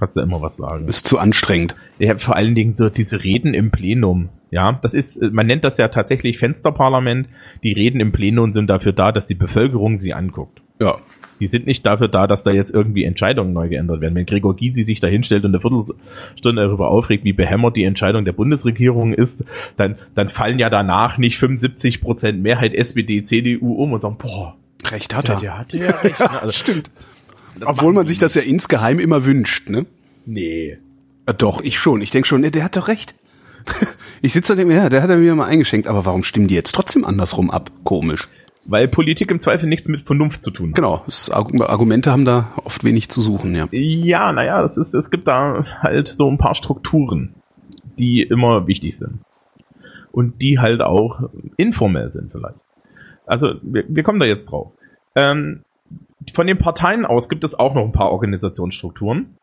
Kannst 0.00 0.16
du 0.16 0.22
immer 0.22 0.40
was 0.40 0.56
sagen. 0.56 0.88
Ist 0.88 1.06
zu 1.06 1.18
anstrengend. 1.18 1.76
Ja, 1.98 2.16
vor 2.16 2.34
allen 2.34 2.54
Dingen 2.54 2.74
so 2.74 2.88
diese 2.88 3.22
Reden 3.22 3.52
im 3.52 3.70
Plenum. 3.70 4.30
Ja, 4.50 4.78
das 4.82 4.94
ist, 4.94 5.20
man 5.20 5.46
nennt 5.46 5.62
das 5.62 5.76
ja 5.76 5.88
tatsächlich 5.88 6.38
Fensterparlament. 6.38 7.28
Die 7.62 7.72
Reden 7.72 8.00
im 8.00 8.10
Plenum 8.10 8.52
sind 8.52 8.68
dafür 8.68 8.92
da, 8.92 9.12
dass 9.12 9.26
die 9.26 9.34
Bevölkerung 9.34 9.98
sie 9.98 10.14
anguckt. 10.14 10.62
Ja. 10.80 10.96
Die 11.38 11.46
sind 11.46 11.66
nicht 11.66 11.84
dafür 11.84 12.08
da, 12.08 12.26
dass 12.26 12.44
da 12.44 12.50
jetzt 12.50 12.72
gysi 12.72 13.04
Entscheidungen 13.04 13.52
neu 13.52 13.68
geändert 13.68 14.00
werden. 14.00 14.14
Wenn 14.14 14.26
Gregor 14.26 14.56
Gysi 14.56 14.84
sich 14.84 15.00
da 15.00 15.06
hinstellt 15.06 15.44
und 15.44 15.54
eine 15.54 15.60
Viertelstunde 15.60 16.62
darüber 16.62 16.88
aufregt, 16.88 17.24
wie 17.24 17.34
behämmert 17.34 17.76
die 17.76 17.84
Entscheidung 17.84 18.24
der 18.24 18.32
Bundesregierung 18.32 19.12
ist, 19.12 19.44
dann, 19.76 19.96
dann 20.14 20.30
fallen 20.30 20.58
ja 20.58 20.70
danach 20.70 21.18
nicht 21.18 21.38
75 21.38 22.00
Prozent 22.00 22.42
Mehrheit 22.42 22.74
SPD, 22.74 23.22
CDU 23.22 23.74
um 23.74 23.92
und 23.92 24.00
sagen, 24.00 24.16
boah, 24.18 24.56
Recht 24.86 25.14
hat 25.14 25.28
er. 25.28 25.36
der 25.36 25.58
hatte 25.58 25.76
ja 25.76 25.90
recht. 25.90 26.18
Ne? 26.18 26.30
Also, 26.40 26.52
Stimmt. 26.52 26.90
Das 27.58 27.68
Obwohl 27.68 27.92
man 27.92 28.06
sich 28.06 28.18
das 28.18 28.34
ja 28.34 28.42
insgeheim 28.42 28.98
immer 28.98 29.24
wünscht, 29.24 29.68
ne? 29.68 29.86
Nee. 30.26 30.78
Ja, 31.26 31.32
doch, 31.32 31.60
ich 31.62 31.78
schon. 31.78 32.00
Ich 32.02 32.10
denke 32.10 32.28
schon, 32.28 32.40
ne, 32.40 32.50
der 32.50 32.64
hat 32.64 32.76
doch 32.76 32.88
recht. 32.88 33.14
Ich 34.22 34.34
sitze 34.34 34.48
da 34.48 34.52
und 34.52 34.58
denke 34.58 34.74
mir, 34.74 34.82
ja, 34.82 34.88
der 34.90 35.02
hat 35.02 35.08
er 35.08 35.16
mir 35.16 35.34
mal 35.34 35.46
eingeschenkt, 35.46 35.86
aber 35.88 36.04
warum 36.04 36.22
stimmen 36.24 36.46
die 36.46 36.54
jetzt 36.54 36.72
trotzdem 36.74 37.06
andersrum 37.06 37.50
ab? 37.50 37.70
Komisch. 37.84 38.28
Weil 38.66 38.86
Politik 38.86 39.30
im 39.30 39.40
Zweifel 39.40 39.66
nichts 39.66 39.88
mit 39.88 40.02
Vernunft 40.02 40.42
zu 40.42 40.50
tun 40.50 40.68
hat. 40.70 40.74
Genau, 40.76 41.04
Argumente 41.30 42.10
haben 42.10 42.26
da 42.26 42.52
oft 42.62 42.84
wenig 42.84 43.08
zu 43.08 43.22
suchen, 43.22 43.54
ja. 43.54 43.66
Ja, 43.70 44.32
naja, 44.32 44.60
das 44.60 44.76
ist, 44.76 44.92
es 44.92 45.10
gibt 45.10 45.26
da 45.26 45.64
halt 45.80 46.08
so 46.08 46.30
ein 46.30 46.36
paar 46.36 46.54
Strukturen, 46.54 47.34
die 47.98 48.20
immer 48.22 48.66
wichtig 48.66 48.98
sind. 48.98 49.20
und 50.12 50.42
die 50.42 50.58
halt 50.58 50.82
auch 50.82 51.30
informell 51.56 52.12
sind 52.12 52.32
vielleicht. 52.32 52.60
Also 53.26 53.54
wir, 53.62 53.84
wir 53.88 54.02
kommen 54.02 54.20
da 54.20 54.26
jetzt 54.26 54.50
drauf. 54.50 54.72
Ähm, 55.14 55.62
von 56.34 56.46
den 56.46 56.58
Parteien 56.58 57.06
aus 57.06 57.28
gibt 57.28 57.44
es 57.44 57.58
auch 57.58 57.74
noch 57.74 57.84
ein 57.84 57.92
paar 57.92 58.12
Organisationsstrukturen. 58.12 59.36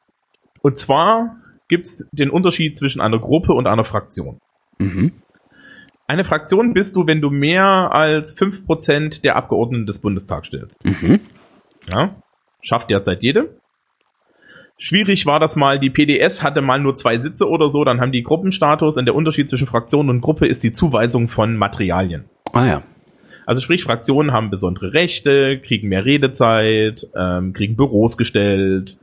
Und 0.62 0.78
zwar 0.78 1.38
gibt 1.68 1.86
es 1.86 2.10
den 2.12 2.30
Unterschied 2.30 2.78
zwischen 2.78 3.02
einer 3.02 3.20
Gruppe 3.20 3.54
und 3.54 3.68
einer 3.68 3.84
Fraktion. 3.84 4.40
Mhm. 4.78 5.12
Eine 6.08 6.24
Fraktion 6.24 6.74
bist 6.74 6.96
du, 6.96 7.06
wenn 7.06 7.20
du 7.20 7.30
mehr 7.30 7.92
als 7.92 8.38
5% 8.38 9.22
der 9.22 9.36
Abgeordneten 9.36 9.86
des 9.86 10.00
Bundestags 10.00 10.48
stellst. 10.48 10.84
Mhm. 10.86 11.20
Ja? 11.92 12.16
Schafft 12.62 12.90
derzeit 12.90 13.22
jede. 13.22 13.60
Schwierig 14.80 15.26
war 15.26 15.40
das 15.40 15.56
mal, 15.56 15.80
die 15.80 15.90
PDS 15.90 16.44
hatte 16.44 16.62
mal 16.62 16.80
nur 16.80 16.94
zwei 16.94 17.18
Sitze 17.18 17.50
oder 17.50 17.70
so, 17.70 17.84
dann 17.84 18.00
haben 18.00 18.12
die 18.12 18.22
Gruppenstatus 18.22 18.98
und 18.98 19.06
der 19.06 19.16
Unterschied 19.16 19.50
zwischen 19.50 19.66
Fraktion 19.68 20.10
und 20.10 20.22
Gruppe 20.22 20.48
ist 20.48 20.64
die 20.64 20.72
Zuweisung 20.72 21.30
von 21.30 21.58
Materialien. 21.58 22.26
Ah 22.54 22.66
ja. 22.66 22.84
Also 23.48 23.62
sprich, 23.62 23.86
Fraktionen 23.86 24.34
haben 24.34 24.50
besondere 24.50 24.92
Rechte, 24.92 25.58
kriegen 25.62 25.88
mehr 25.88 26.04
Redezeit, 26.04 27.08
ähm, 27.16 27.54
kriegen 27.54 27.78
Büros 27.78 28.18
gestellt, 28.18 28.98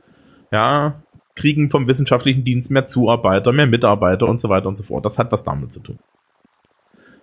ja, 0.51 1.01
kriegen 1.35 1.71
vom 1.71 1.87
wissenschaftlichen 1.87 2.43
Dienst 2.43 2.69
mehr 2.69 2.85
Zuarbeiter, 2.85 3.51
mehr 3.51 3.65
Mitarbeiter 3.65 4.27
und 4.27 4.39
so 4.39 4.47
weiter 4.47 4.67
und 4.67 4.77
so 4.77 4.83
fort. 4.83 5.03
Das 5.03 5.17
hat 5.17 5.31
was 5.31 5.43
damit 5.43 5.73
zu 5.73 5.79
tun. 5.79 5.97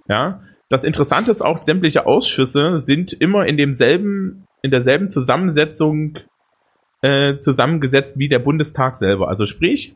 Ja, 0.09 0.43
das 0.69 0.83
Interessante 0.83 1.31
ist 1.31 1.43
auch, 1.43 1.59
sämtliche 1.59 2.07
Ausschüsse 2.07 2.81
sind 2.81 3.13
immer 3.13 3.47
in 3.47 3.57
demselben, 3.57 4.49
in 4.61 4.73
derselben 4.73 5.09
Zusammensetzung 5.09 6.19
äh, 7.03 7.39
zusammengesetzt 7.39 8.19
wie 8.19 8.29
der 8.29 8.41
Bundestag 8.41 8.97
selber. 8.97 9.29
Also 9.29 9.47
sprich, 9.47 9.95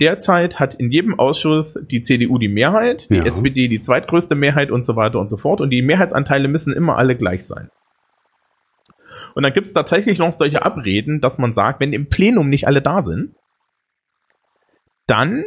derzeit 0.00 0.60
hat 0.60 0.74
in 0.74 0.90
jedem 0.90 1.18
Ausschuss 1.18 1.78
die 1.90 2.00
CDU 2.00 2.38
die 2.38 2.48
Mehrheit, 2.48 3.08
die 3.10 3.16
Ja. 3.16 3.24
SPD 3.24 3.68
die 3.68 3.80
zweitgrößte 3.80 4.34
Mehrheit 4.34 4.70
und 4.70 4.84
so 4.84 4.96
weiter 4.96 5.18
und 5.18 5.28
so 5.28 5.36
fort. 5.36 5.60
Und 5.60 5.70
die 5.70 5.82
Mehrheitsanteile 5.82 6.48
müssen 6.48 6.72
immer 6.72 6.96
alle 6.96 7.16
gleich 7.16 7.46
sein. 7.46 7.70
Und 9.34 9.42
dann 9.42 9.52
gibt 9.52 9.66
es 9.66 9.72
tatsächlich 9.72 10.18
noch 10.18 10.34
solche 10.34 10.62
Abreden, 10.62 11.20
dass 11.20 11.38
man 11.38 11.52
sagt, 11.52 11.80
wenn 11.80 11.92
im 11.92 12.08
Plenum 12.08 12.48
nicht 12.48 12.66
alle 12.66 12.82
da 12.82 13.00
sind, 13.00 13.34
dann 15.06 15.44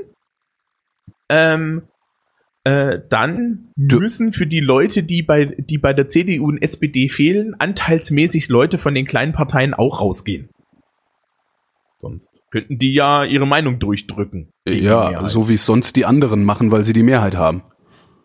ähm, 1.29 1.83
äh, 2.63 2.99
dann 3.09 3.69
müssen 3.75 4.33
für 4.33 4.45
die 4.45 4.59
Leute, 4.59 5.03
die 5.03 5.23
bei, 5.23 5.45
die 5.45 5.77
bei 5.77 5.93
der 5.93 6.07
CDU 6.07 6.47
und 6.47 6.61
SPD 6.61 7.09
fehlen, 7.09 7.55
anteilsmäßig 7.57 8.49
Leute 8.49 8.77
von 8.77 8.93
den 8.93 9.05
kleinen 9.05 9.33
Parteien 9.33 9.73
auch 9.73 10.01
rausgehen. 10.01 10.49
Sonst 12.01 12.43
könnten 12.49 12.79
die 12.79 12.93
ja 12.93 13.25
ihre 13.25 13.45
Meinung 13.45 13.77
durchdrücken. 13.79 14.49
die 14.67 14.79
Ja, 14.79 15.27
so 15.27 15.49
wie 15.49 15.55
es 15.55 15.65
sonst 15.65 15.95
die 15.97 16.05
anderen 16.05 16.45
machen, 16.45 16.71
weil 16.71 16.85
sie 16.85 16.93
die 16.93 17.03
Mehrheit 17.03 17.35
haben. 17.35 17.61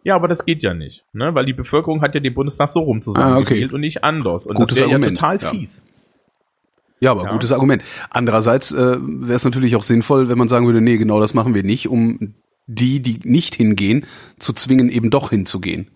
Ja, 0.04 0.14
aber 0.14 0.28
das 0.28 0.44
geht 0.44 0.62
ja 0.62 0.74
nicht, 0.74 1.04
ne? 1.12 1.34
Weil 1.34 1.46
die 1.46 1.54
Bevölkerung 1.54 2.02
hat 2.02 2.14
ja 2.14 2.20
den 2.20 2.34
Bundestag 2.34 2.68
so 2.68 2.80
rum 2.80 3.00
zusammengewählt 3.02 3.62
Ah, 3.62 3.66
okay. 3.66 3.74
und 3.74 3.80
nicht 3.80 4.04
anders. 4.04 4.46
Und 4.46 4.56
Gutes 4.56 4.78
das 4.78 4.88
wäre 4.88 5.00
ja 5.00 5.08
total 5.08 5.38
ja. 5.40 5.50
fies. 5.50 5.84
Ja, 7.00 7.10
aber 7.10 7.24
Ja. 7.24 7.32
gutes 7.32 7.52
Argument. 7.52 7.82
Andererseits 8.10 8.70
äh, 8.70 8.96
wäre 9.00 9.34
es 9.36 9.44
natürlich 9.44 9.74
auch 9.76 9.82
sinnvoll, 9.82 10.28
wenn 10.28 10.38
man 10.38 10.48
sagen 10.48 10.66
würde, 10.66 10.80
nee, 10.80 10.96
genau 10.98 11.20
das 11.20 11.34
machen 11.34 11.54
wir 11.54 11.62
nicht, 11.64 11.88
um 11.88 12.34
die, 12.66 13.00
die 13.00 13.20
nicht 13.24 13.54
hingehen, 13.54 14.06
zu 14.38 14.52
zwingen, 14.52 14.88
eben 14.88 15.10
doch 15.10 15.30
hinzugehen. 15.30 15.90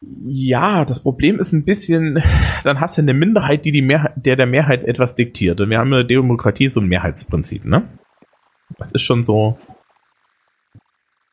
Ja, 0.00 0.84
das 0.84 1.02
Problem 1.02 1.38
ist 1.38 1.52
ein 1.52 1.64
bisschen, 1.64 2.22
dann 2.64 2.80
hast 2.80 2.98
du 2.98 3.02
eine 3.02 3.14
Minderheit, 3.14 3.64
die 3.64 3.72
die 3.72 3.82
Mehrheit, 3.82 4.12
der 4.16 4.36
der 4.36 4.46
Mehrheit 4.46 4.84
etwas 4.84 5.16
diktiert. 5.16 5.60
Und 5.60 5.70
wir 5.70 5.78
haben 5.78 5.92
in 5.92 5.98
der 5.98 6.04
Demokratie 6.04 6.68
so 6.68 6.80
ein 6.80 6.88
Mehrheitsprinzip, 6.88 7.64
ne? 7.64 7.88
Das 8.78 8.92
ist 8.92 9.02
schon 9.02 9.24
so, 9.24 9.58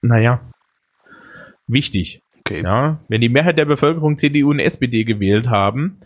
naja, 0.02 0.42
wichtig. 1.68 2.22
Okay. 2.40 2.62
Ja, 2.64 3.00
wenn 3.08 3.22
die 3.22 3.30
Mehrheit 3.30 3.58
der 3.58 3.66
Bevölkerung 3.66 4.18
CDU 4.18 4.52
und 4.52 4.60
SPD 4.60 5.04
gewählt 5.04 5.50
haben, 5.50 6.02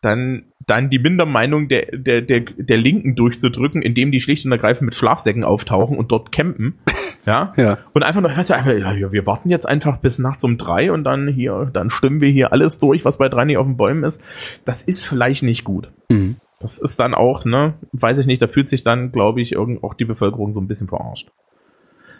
dann, 0.00 0.52
dann 0.66 0.90
die 0.90 0.98
Mindermeinung 0.98 1.68
der, 1.68 1.86
der, 1.92 2.22
der, 2.22 2.40
der 2.40 2.76
Linken 2.76 3.14
durchzudrücken, 3.14 3.82
indem 3.82 4.10
die 4.10 4.20
schlicht 4.20 4.44
und 4.44 4.52
ergreifend 4.52 4.86
mit 4.86 4.94
Schlafsäcken 4.94 5.44
auftauchen 5.44 5.96
und 5.96 6.12
dort 6.12 6.32
campen. 6.32 6.78
Ja. 7.24 7.52
Ja. 7.56 7.78
Und 7.92 8.02
einfach 8.02 8.22
einfach, 8.24 8.66
ja, 8.66 8.92
ja, 8.92 9.12
wir 9.12 9.26
warten 9.26 9.50
jetzt 9.50 9.68
einfach 9.68 9.98
bis 9.98 10.18
nachts 10.18 10.44
um 10.44 10.56
drei 10.56 10.90
und 10.92 11.04
dann 11.04 11.28
hier, 11.28 11.70
dann 11.72 11.90
stimmen 11.90 12.20
wir 12.20 12.30
hier 12.30 12.52
alles 12.52 12.78
durch, 12.78 13.04
was 13.04 13.18
bei 13.18 13.28
drei 13.28 13.44
nicht 13.44 13.58
auf 13.58 13.66
den 13.66 13.76
Bäumen 13.76 14.04
ist. 14.04 14.22
Das 14.64 14.82
ist 14.82 15.06
vielleicht 15.06 15.42
nicht 15.42 15.64
gut. 15.64 15.90
Mhm. 16.08 16.36
Das 16.60 16.78
ist 16.78 16.98
dann 17.00 17.14
auch, 17.14 17.44
ne, 17.44 17.74
weiß 17.92 18.18
ich 18.18 18.26
nicht, 18.26 18.40
da 18.40 18.46
fühlt 18.46 18.68
sich 18.68 18.82
dann, 18.84 19.12
glaube 19.12 19.40
ich, 19.40 19.52
irgend 19.52 19.82
auch 19.82 19.94
die 19.94 20.04
Bevölkerung 20.04 20.52
so 20.52 20.60
ein 20.60 20.68
bisschen 20.68 20.88
verarscht. 20.88 21.30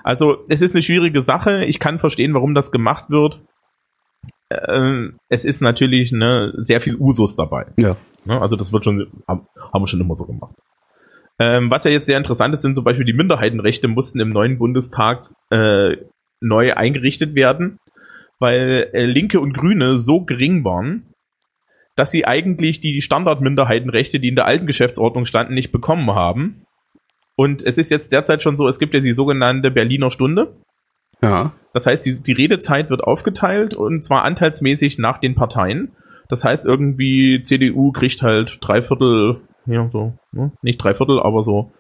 Also, 0.05 0.39
es 0.49 0.63
ist 0.63 0.75
eine 0.75 0.83
schwierige 0.83 1.23
Sache. 1.23 1.65
Ich 1.65 1.79
kann 1.79 2.01
verstehen, 2.01 2.35
warum 2.35 2.55
das 2.55 2.73
gemacht 2.73 3.09
wird. 3.09 3.41
Ähm, 4.51 5.19
es 5.29 5.45
ist 5.45 5.61
natürlich 5.61 6.11
ne, 6.11 6.53
sehr 6.57 6.81
viel 6.81 6.97
Usus 6.97 7.37
dabei. 7.37 7.67
Ja. 7.77 7.97
Ne? 8.25 8.41
Also 8.41 8.57
das 8.57 8.73
wird 8.73 8.85
schon, 8.85 9.07
haben 9.27 9.47
haben 9.73 9.83
wir 9.83 9.89
schon 9.89 10.01
immer 10.01 10.15
so 10.15 10.27
gemacht. 10.27 10.55
Ähm, 11.39 11.71
was 11.71 11.85
ja 11.85 11.91
jetzt 11.91 12.07
sehr 12.07 12.19
interessant 12.19 12.55
ist, 12.55 12.63
sind 12.63 12.75
zum 12.75 12.85
Beispiel 12.85 13.07
die 13.07 13.13
Minderheitenrechte 13.13 13.89
mussten 13.89 14.21
im 14.21 14.31
neuen 14.31 14.59
Bundestag 14.59 15.31
äh, 15.51 15.97
neu 16.41 16.75
eingerichtet 16.75 17.35
werden, 17.35 17.79
weil 18.39 18.91
äh, 18.93 19.05
Linke 19.07 19.41
und 19.41 19.53
Grüne 19.53 19.99
so 19.99 20.25
gering 20.25 20.65
waren, 20.65 21.15
dass 21.97 22.11
sie 22.11 22.27
eigentlich 22.27 22.81
die 22.81 23.03
Standardminderheitenrechte, 23.03 24.21
die 24.21 24.29
in 24.29 24.37
der 24.37 24.47
alten 24.47 24.67
Geschäftsordnung 24.67 25.25
standen, 25.25 25.55
nicht 25.55 25.73
bekommen 25.73 26.11
haben. 26.11 26.65
Und 27.37 27.63
es 27.63 27.79
ist 27.79 27.91
jetzt 27.91 28.13
derzeit 28.13 28.43
schon 28.43 28.57
so, 28.57 28.69
es 28.69 28.79
gibt 28.79 28.95
ja 28.95 29.01
die 29.01 29.13
sogenannte 29.13 29.71
Berliner 29.71 30.11
Stunde. 30.11 30.57
Ja. 31.23 31.53
Das 31.73 31.87
heißt, 31.87 32.05
die, 32.05 32.15
die 32.17 32.33
Redezeit 32.33 32.91
wird 32.91 33.05
aufgeteilt 33.05 33.75
und 33.75 34.05
zwar 34.05 34.25
anteilsmäßig 34.25 34.99
nach 34.99 35.19
den 35.19 35.35
Parteien. 35.35 35.93
Das 36.29 36.45
heißt, 36.45 36.67
irgendwie 36.67 37.43
CDU 37.43 37.93
kriegt 37.93 38.23
halt 38.23 38.59
drei 38.61 38.83
Viertel, 38.83 39.41
ja, 39.67 39.89
so, 39.93 40.15
ne? 40.33 40.53
nicht 40.63 40.79
drei 40.83 40.95
Viertel, 40.95 41.21
aber 41.21 41.43
so 41.43 41.73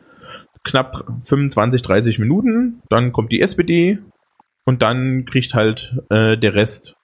knapp 0.64 0.92
dr- 0.92 1.20
25, 1.24 1.82
30 1.82 2.18
Minuten. 2.18 2.82
Dann 2.88 3.12
kommt 3.12 3.32
die 3.32 3.40
SPD 3.40 3.98
und 4.64 4.82
dann 4.82 5.24
kriegt 5.24 5.54
halt 5.54 5.96
äh, 6.10 6.36
der 6.38 6.54
Rest. 6.54 6.94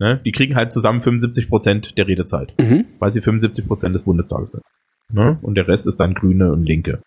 Ne? 0.00 0.20
Die 0.24 0.32
kriegen 0.32 0.56
halt 0.56 0.72
zusammen 0.72 1.02
75 1.02 1.48
Prozent 1.48 1.96
der 1.96 2.08
Redezeit, 2.08 2.52
Mhm. 2.60 2.86
weil 2.98 3.10
sie 3.12 3.20
75 3.22 3.66
Prozent 3.66 3.94
des 3.94 4.02
Bundestages 4.02 4.52
sind. 4.52 4.64
Ne? 5.12 5.38
Und 5.42 5.54
der 5.54 5.68
Rest 5.68 5.86
ist 5.86 6.00
dann 6.00 6.14
Grüne 6.14 6.50
und 6.52 6.64
Linke. 6.64 7.00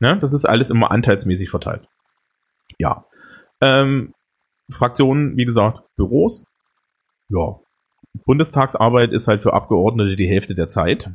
Ne? 0.00 0.18
Das 0.18 0.32
ist 0.34 0.44
alles 0.44 0.68
immer 0.70 0.90
anteilsmäßig 0.90 1.48
verteilt. 1.48 1.86
Ja. 2.78 3.06
Ähm, 3.62 4.12
Fraktionen, 4.70 5.36
wie 5.38 5.44
gesagt, 5.46 5.80
Büros. 5.96 6.44
Ja. 7.30 7.56
Bundestagsarbeit 8.26 9.12
ist 9.12 9.26
halt 9.28 9.42
für 9.42 9.54
Abgeordnete 9.54 10.16
die 10.16 10.28
Hälfte 10.28 10.54
der 10.54 10.68
Zeit. 10.68 11.10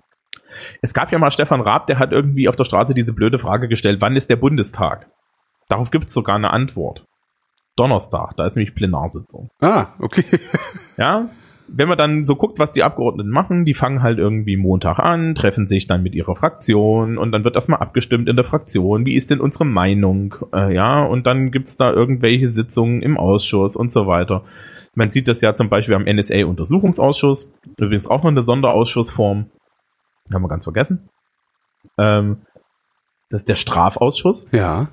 Es 0.82 0.94
gab 0.94 1.12
ja 1.12 1.20
mal 1.20 1.32
Stefan 1.32 1.62
Raab, 1.62 1.88
der 1.88 2.00
hat 2.00 2.12
irgendwie 2.12 2.50
auf 2.50 2.56
der 2.56 2.65
Straße 2.65 2.94
diese 2.94 3.13
blöde 3.13 3.39
Frage 3.39 3.68
gestellt, 3.68 4.01
wann 4.01 4.15
ist 4.15 4.29
der 4.29 4.36
Bundestag? 4.36 5.10
Darauf 5.68 5.91
gibt 5.91 6.08
es 6.08 6.13
sogar 6.13 6.36
eine 6.36 6.51
Antwort. 6.51 7.06
Donnerstag, 7.75 8.36
da 8.36 8.46
ist 8.46 8.56
nämlich 8.56 8.75
Plenarsitzung. 8.75 9.50
Ah, 9.62 9.94
okay. 10.00 10.25
Ja, 10.98 11.29
wenn 11.72 11.88
man 11.88 11.98
dann 11.98 12.25
so 12.25 12.36
guckt, 12.36 12.60
was 12.60 12.74
die 12.74 12.84
Abgeordneten 12.84 13.29
machen, 13.29 13.65
die 13.65 13.74
fangen 13.74 14.01
halt 14.01 14.18
irgendwie 14.18 14.58
Montag 14.58 15.00
an, 15.00 15.36
treffen 15.36 15.68
sich 15.68 15.88
dann 15.88 16.03
mit 16.03 16.15
ihrer 16.15 16.36
Fraktion 16.36 17.18
und 17.18 17.32
dann 17.32 17.44
wird 17.44 17.56
erstmal 17.56 17.79
abgestimmt 17.79 18.27
in 18.27 18.36
der 18.36 18.46
Fraktion, 18.46 19.06
wie 19.06 19.15
ist 19.15 19.29
denn 19.29 19.39
unsere 19.39 19.65
Meinung, 19.65 20.36
äh, 20.53 20.74
ja, 20.74 21.03
und 21.03 21.27
dann 21.27 21.51
gibt's 21.51 21.77
da 21.77 21.91
irgendwelche 21.91 22.48
Sitzungen 22.48 23.01
im 23.01 23.18
Ausschuss 23.18 23.75
und 23.75 23.91
so 23.91 24.08
weiter. 24.08 24.44
Man 24.96 25.10
sieht 25.10 25.27
das 25.27 25.41
ja 25.41 25.53
zum 25.53 25.70
Beispiel 25.70 25.96
am 25.96 26.06
NSA-Untersuchungsausschuss, 26.06 27.51
übrigens 27.77 28.10
auch 28.10 28.24
noch 28.24 28.32
eine 28.32 28.44
Sonderausschussform, 28.44 29.46
haben 30.34 30.42
wir 30.44 30.50
ganz 30.50 30.64
vergessen. 30.64 31.10
Ähm, 31.98 32.42
das 33.30 33.42
ist 33.42 33.50
der 33.50 33.56
Strafausschuss. 33.56 34.48
Ja. 34.52 34.90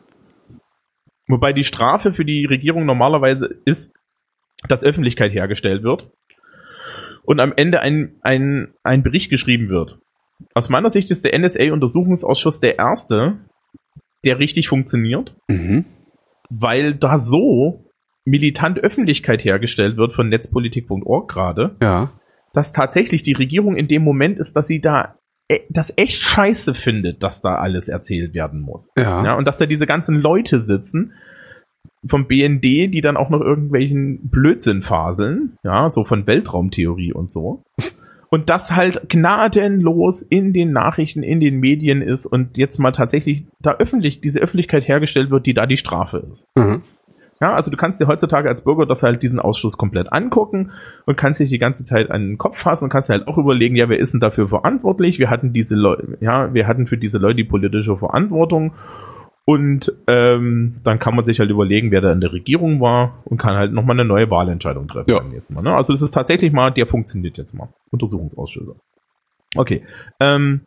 Wobei 1.28 1.52
die 1.52 1.64
Strafe 1.64 2.12
für 2.12 2.24
die 2.24 2.44
Regierung 2.46 2.86
normalerweise 2.86 3.46
ist, 3.64 3.92
dass 4.68 4.84
Öffentlichkeit 4.84 5.32
hergestellt 5.32 5.82
wird 5.82 6.10
und 7.24 7.40
am 7.40 7.52
Ende 7.56 7.80
ein, 7.80 8.16
ein, 8.22 8.74
ein 8.82 9.02
Bericht 9.02 9.30
geschrieben 9.30 9.68
wird. 9.68 9.98
Aus 10.54 10.68
meiner 10.68 10.90
Sicht 10.90 11.10
ist 11.10 11.24
der 11.24 11.36
NSA-Untersuchungsausschuss 11.38 12.60
der 12.60 12.78
erste, 12.78 13.38
der 14.24 14.38
richtig 14.38 14.68
funktioniert, 14.68 15.34
Mhm. 15.48 15.84
weil 16.50 16.94
da 16.94 17.18
so 17.18 17.84
militant 18.24 18.78
Öffentlichkeit 18.78 19.44
hergestellt 19.44 19.96
wird 19.96 20.12
von 20.14 20.28
netzpolitik.org 20.28 21.28
gerade, 21.28 21.76
Ja. 21.82 22.10
dass 22.52 22.72
tatsächlich 22.72 23.22
die 23.22 23.32
Regierung 23.34 23.76
in 23.76 23.88
dem 23.88 24.02
Moment 24.02 24.38
ist, 24.38 24.54
dass 24.54 24.66
sie 24.66 24.80
da 24.80 25.16
das 25.70 25.92
echt 25.96 26.22
scheiße 26.22 26.74
findet, 26.74 27.22
dass 27.22 27.40
da 27.40 27.56
alles 27.56 27.88
erzählt 27.88 28.34
werden 28.34 28.60
muss. 28.60 28.92
Ja. 28.96 29.24
Ja, 29.24 29.34
und 29.36 29.46
dass 29.46 29.58
da 29.58 29.66
diese 29.66 29.86
ganzen 29.86 30.16
Leute 30.16 30.60
sitzen 30.60 31.12
vom 32.08 32.26
BND, 32.26 32.64
die 32.64 33.00
dann 33.00 33.16
auch 33.16 33.30
noch 33.30 33.40
irgendwelchen 33.40 34.28
Blödsinn 34.28 34.82
faseln, 34.82 35.56
ja, 35.64 35.90
so 35.90 36.04
von 36.04 36.26
Weltraumtheorie 36.26 37.12
und 37.12 37.32
so. 37.32 37.62
Und 38.28 38.50
das 38.50 38.74
halt 38.74 39.08
gnadenlos 39.08 40.22
in 40.22 40.52
den 40.52 40.72
Nachrichten, 40.72 41.22
in 41.22 41.38
den 41.38 41.58
Medien 41.58 42.02
ist 42.02 42.26
und 42.26 42.56
jetzt 42.56 42.78
mal 42.78 42.90
tatsächlich 42.90 43.46
da 43.60 43.76
öffentlich, 43.76 44.20
diese 44.20 44.40
Öffentlichkeit 44.40 44.88
hergestellt 44.88 45.30
wird, 45.30 45.46
die 45.46 45.54
da 45.54 45.66
die 45.66 45.76
Strafe 45.76 46.26
ist. 46.32 46.46
Mhm. 46.56 46.82
Ja, 47.40 47.52
also 47.52 47.70
du 47.70 47.76
kannst 47.76 48.00
dir 48.00 48.06
heutzutage 48.06 48.48
als 48.48 48.64
Bürger 48.64 48.86
das 48.86 49.02
halt 49.02 49.22
diesen 49.22 49.38
Ausschuss 49.38 49.76
komplett 49.76 50.10
angucken 50.12 50.72
und 51.04 51.16
kannst 51.16 51.38
dich 51.40 51.50
die 51.50 51.58
ganze 51.58 51.84
Zeit 51.84 52.10
an 52.10 52.22
den 52.22 52.38
Kopf 52.38 52.58
fassen 52.58 52.84
und 52.84 52.90
kannst 52.90 53.10
dir 53.10 53.14
halt 53.14 53.28
auch 53.28 53.36
überlegen, 53.36 53.76
ja, 53.76 53.88
wer 53.88 53.98
ist 53.98 54.12
denn 54.14 54.20
dafür 54.20 54.48
verantwortlich? 54.48 55.18
Wir 55.18 55.28
hatten 55.28 55.52
diese 55.52 55.74
Leute, 55.74 56.16
ja, 56.20 56.54
wir 56.54 56.66
hatten 56.66 56.86
für 56.86 56.96
diese 56.96 57.18
Leute 57.18 57.36
die 57.36 57.44
politische 57.44 57.96
Verantwortung 57.96 58.72
und 59.44 59.92
ähm, 60.08 60.76
dann 60.82 60.98
kann 60.98 61.14
man 61.14 61.24
sich 61.24 61.38
halt 61.38 61.50
überlegen, 61.50 61.90
wer 61.90 62.00
da 62.00 62.10
in 62.10 62.20
der 62.20 62.32
Regierung 62.32 62.80
war 62.80 63.22
und 63.26 63.38
kann 63.38 63.54
halt 63.54 63.72
nochmal 63.72 63.94
eine 63.94 64.04
neue 64.08 64.28
Wahlentscheidung 64.30 64.88
treffen 64.88 65.10
Ja. 65.10 65.18
beim 65.18 65.28
nächsten 65.28 65.54
Mal. 65.54 65.62
Ne? 65.62 65.74
Also 65.74 65.92
das 65.92 66.02
ist 66.02 66.10
tatsächlich 66.12 66.52
mal, 66.52 66.70
der 66.72 66.86
funktioniert 66.86 67.38
jetzt 67.38 67.54
mal. 67.54 67.68
Untersuchungsausschüsse. 67.90 68.74
Okay. 69.54 69.84
Ähm, 70.20 70.62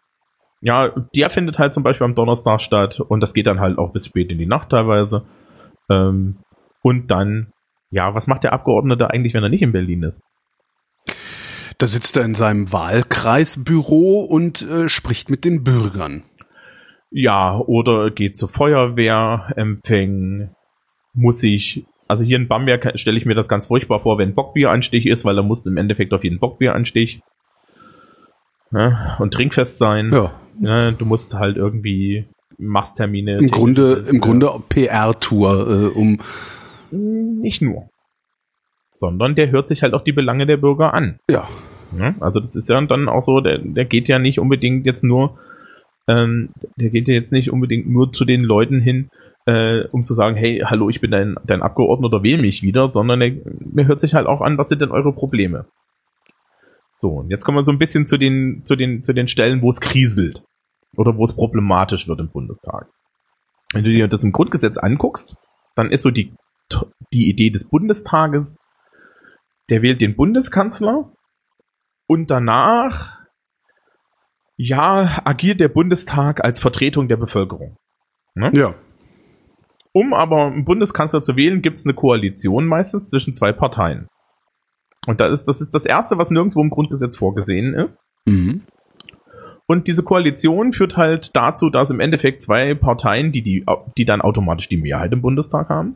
ja, 0.61 0.89
der 1.15 1.29
findet 1.29 1.59
halt 1.59 1.73
zum 1.73 1.83
Beispiel 1.83 2.05
am 2.05 2.15
Donnerstag 2.15 2.61
statt 2.61 2.99
und 2.99 3.21
das 3.21 3.33
geht 3.33 3.47
dann 3.47 3.59
halt 3.59 3.77
auch 3.77 3.91
bis 3.91 4.05
spät 4.05 4.31
in 4.31 4.37
die 4.37 4.45
Nacht 4.45 4.69
teilweise. 4.69 5.23
Ähm, 5.89 6.37
und 6.81 7.11
dann, 7.11 7.51
ja, 7.91 8.13
was 8.13 8.27
macht 8.27 8.43
der 8.43 8.53
Abgeordnete 8.53 9.09
eigentlich, 9.09 9.33
wenn 9.33 9.43
er 9.43 9.49
nicht 9.49 9.61
in 9.63 9.71
Berlin 9.71 10.03
ist? 10.03 10.21
Da 11.77 11.87
sitzt 11.87 12.17
er 12.17 12.25
in 12.25 12.35
seinem 12.35 12.71
Wahlkreisbüro 12.73 14.21
und 14.21 14.61
äh, 14.61 14.89
spricht 14.89 15.29
mit 15.29 15.45
den 15.45 15.63
Bürgern. 15.63 16.23
Ja, 17.09 17.57
oder 17.57 18.11
geht 18.11 18.37
zur 18.37 18.49
Feuerwehr, 18.49 19.53
empfängen, 19.55 20.51
muss 21.13 21.41
ich, 21.41 21.85
also 22.07 22.23
hier 22.23 22.37
in 22.37 22.47
Bamberg 22.47 22.99
stelle 22.99 23.17
ich 23.17 23.25
mir 23.25 23.33
das 23.35 23.47
ganz 23.47 23.67
furchtbar 23.67 24.01
vor, 24.01 24.17
wenn 24.17 24.35
Bockbieranstich 24.35 25.05
ist, 25.05 25.25
weil 25.25 25.37
er 25.37 25.43
muss 25.43 25.65
im 25.65 25.77
Endeffekt 25.77 26.13
auf 26.13 26.23
jeden 26.23 26.39
Bockbieranstich 26.39 27.21
ne, 28.71 29.15
und 29.19 29.33
trinkfest 29.33 29.77
sein. 29.77 30.11
Ja, 30.11 30.33
Ne, 30.59 30.93
du 30.97 31.05
musst 31.05 31.35
halt 31.35 31.55
irgendwie 31.55 32.25
Masstermine. 32.57 33.37
im 33.37 33.49
Grunde, 33.49 34.05
im. 34.09 34.19
Grunde 34.19 34.51
PR-Tour, 34.67 35.93
äh, 35.93 35.97
um 35.97 36.19
Nicht 36.91 37.61
nur. 37.61 37.89
Sondern 38.91 39.35
der 39.35 39.51
hört 39.51 39.67
sich 39.67 39.83
halt 39.83 39.93
auch 39.93 40.03
die 40.03 40.11
Belange 40.11 40.45
der 40.45 40.57
Bürger 40.57 40.93
an. 40.93 41.19
ja, 41.29 41.47
Ja, 41.97 42.15
also 42.19 42.39
das 42.39 42.55
ist 42.55 42.69
ja 42.69 42.79
dann 42.81 43.09
auch 43.09 43.21
so, 43.21 43.41
der, 43.41 43.59
der 43.59 43.85
geht 43.85 44.07
ja 44.07 44.19
nicht 44.19 44.39
unbedingt 44.39 44.85
jetzt 44.85 45.03
nur, 45.03 45.39
ähm, 46.07 46.49
der 46.75 46.89
geht 46.89 47.07
ja 47.07 47.13
jetzt 47.13 47.31
nicht 47.31 47.51
unbedingt 47.51 47.87
nur 47.89 48.11
zu 48.11 48.25
den 48.25 48.41
Leuten 48.41 48.79
hin, 48.79 49.09
äh, 49.45 49.85
um 49.91 50.03
zu 50.03 50.13
sagen, 50.13 50.35
hey, 50.35 50.63
hallo, 50.65 50.89
ich 50.89 51.01
bin 51.01 51.11
dein, 51.11 51.35
dein 51.45 51.61
Abgeordneter, 51.61 52.23
wähl 52.23 52.41
mich 52.41 52.63
wieder, 52.63 52.87
sondern 52.89 53.21
er, 53.21 53.33
er 53.75 53.87
hört 53.87 53.99
sich 53.99 54.13
halt 54.13 54.27
auch 54.27 54.41
an, 54.41 54.57
was 54.57 54.69
sind 54.69 54.81
denn 54.81 54.91
eure 54.91 55.13
Probleme? 55.13 55.65
So, 56.97 57.09
und 57.11 57.29
jetzt 57.29 57.45
kommen 57.45 57.57
wir 57.57 57.63
so 57.63 57.71
ein 57.71 57.79
bisschen 57.79 58.05
zu 58.05 58.17
den, 58.17 58.63
zu 58.65 58.75
den, 58.75 59.03
zu 59.03 59.13
den 59.13 59.27
Stellen, 59.27 59.61
wo 59.61 59.69
es 59.69 59.79
kriselt. 59.79 60.43
Oder 60.97 61.15
wo 61.15 61.23
es 61.23 61.35
problematisch 61.35 62.07
wird 62.07 62.19
im 62.19 62.29
Bundestag. 62.29 62.87
Wenn 63.73 63.83
du 63.83 63.91
dir 63.91 64.07
das 64.07 64.23
im 64.23 64.31
Grundgesetz 64.31 64.77
anguckst, 64.77 65.37
dann 65.75 65.91
ist 65.91 66.01
so 66.01 66.09
die, 66.09 66.33
die 67.13 67.29
Idee 67.29 67.49
des 67.49 67.69
Bundestages, 67.69 68.57
der 69.69 69.81
wählt 69.81 70.01
den 70.01 70.15
Bundeskanzler 70.15 71.11
und 72.07 72.31
danach, 72.31 73.19
ja, 74.57 75.21
agiert 75.25 75.59
der 75.59 75.69
Bundestag 75.69 76.43
als 76.43 76.59
Vertretung 76.59 77.07
der 77.07 77.17
Bevölkerung. 77.17 77.77
ja, 78.35 78.73
Um 79.93 80.13
aber 80.13 80.47
einen 80.47 80.65
Bundeskanzler 80.65 81.21
zu 81.21 81.35
wählen, 81.35 81.61
gibt 81.61 81.77
es 81.77 81.85
eine 81.85 81.93
Koalition 81.93 82.65
meistens 82.65 83.09
zwischen 83.09 83.33
zwei 83.33 83.51
Parteien. 83.51 84.07
Und 85.07 85.21
das 85.21 85.41
ist, 85.41 85.45
das 85.47 85.61
ist 85.61 85.73
das 85.73 85.85
Erste, 85.85 86.17
was 86.17 86.29
nirgendwo 86.29 86.61
im 86.61 86.69
Grundgesetz 86.69 87.17
vorgesehen 87.17 87.73
ist. 87.73 88.01
mhm. 88.25 88.63
Und 89.69 89.87
diese 89.87 90.01
Koalition 90.01 90.73
führt 90.73 90.97
halt 90.97 91.35
dazu, 91.35 91.69
dass 91.69 91.91
im 91.91 91.99
Endeffekt 91.99 92.41
zwei 92.41 92.73
Parteien, 92.73 93.31
die, 93.31 93.43
die, 93.43 93.63
die 93.97 94.05
dann 94.05 94.19
automatisch 94.19 94.67
die 94.67 94.77
Mehrheit 94.77 95.13
im 95.13 95.21
Bundestag 95.21 95.69
haben, 95.69 95.95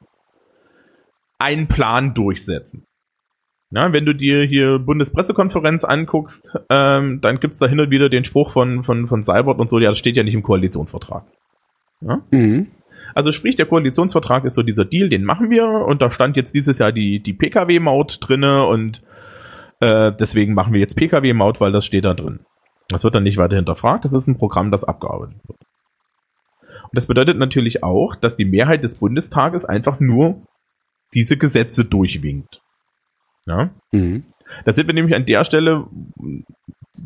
einen 1.40 1.68
Plan 1.68 2.14
durchsetzen. 2.14 2.86
Ja, 3.72 3.92
wenn 3.92 4.06
du 4.06 4.14
dir 4.14 4.44
hier 4.44 4.78
Bundespressekonferenz 4.78 5.84
anguckst, 5.84 6.60
ähm, 6.70 7.22
dann 7.22 7.40
gibt's 7.40 7.58
da 7.58 7.66
hin 7.66 7.80
und 7.80 7.90
wieder 7.90 8.08
den 8.08 8.24
Spruch 8.24 8.52
von, 8.52 8.84
von, 8.84 9.08
von 9.08 9.24
Seibert 9.24 9.60
und 9.60 9.70
so, 9.70 9.80
ja, 9.80 9.90
das 9.90 9.98
steht 9.98 10.16
ja 10.16 10.24
nicht 10.24 10.36
im 10.36 10.44
Koalitionsvertrag. 10.44 11.26
Mhm. 12.30 12.68
Also 13.16 13.32
sprich, 13.32 13.56
der 13.56 13.66
Koalitionsvertrag 13.66 14.46
ist 14.46 14.54
so 14.54 14.62
dieser 14.62 14.86
Deal, 14.86 15.10
den 15.10 15.24
machen 15.24 15.50
wir 15.50 15.68
und 15.68 16.02
da 16.02 16.12
stand 16.12 16.38
jetzt 16.38 16.54
dieses 16.54 16.80
Jahr 16.80 16.92
die, 16.92 17.20
die 17.20 17.34
Pkw-Maut 17.34 18.20
drinne 18.22 18.66
und 18.66 19.02
äh, 19.80 20.12
deswegen 20.12 20.54
machen 20.54 20.74
wir 20.74 20.80
jetzt 20.80 20.96
Pkw-Maut, 20.96 21.60
weil 21.60 21.72
das 21.72 21.86
steht 21.86 22.06
da 22.06 22.14
drin. 22.14 22.42
Das 22.90 23.04
wird 23.04 23.16
dann 23.16 23.24
nicht 23.24 23.38
weiter 23.38 23.56
hinterfragt, 23.56 24.06
das 24.06 24.14
ist 24.14 24.28
ein 24.28 24.38
Programm, 24.38 24.70
das 24.70 24.84
abgearbeitet 24.84 25.38
wird. 25.48 25.60
Und 26.84 26.96
das 26.96 27.08
bedeutet 27.08 27.38
natürlich 27.38 27.84
auch, 27.84 28.16
dass 28.16 28.36
die 28.36 28.46
Mehrheit 28.46 28.84
des 28.84 28.96
Bundestages 28.96 29.66
einfach 29.66 30.00
nur 30.00 30.44
diese 31.14 31.38
Gesetze 31.38 31.86
durchwinkt. 31.86 32.62
Ja? 33.46 33.72
Mhm. 33.92 34.24
Da 34.66 34.72
sind 34.72 34.88
wir 34.88 34.94
nämlich 34.94 35.16
an 35.16 35.26
der 35.26 35.44
Stelle, 35.44 35.88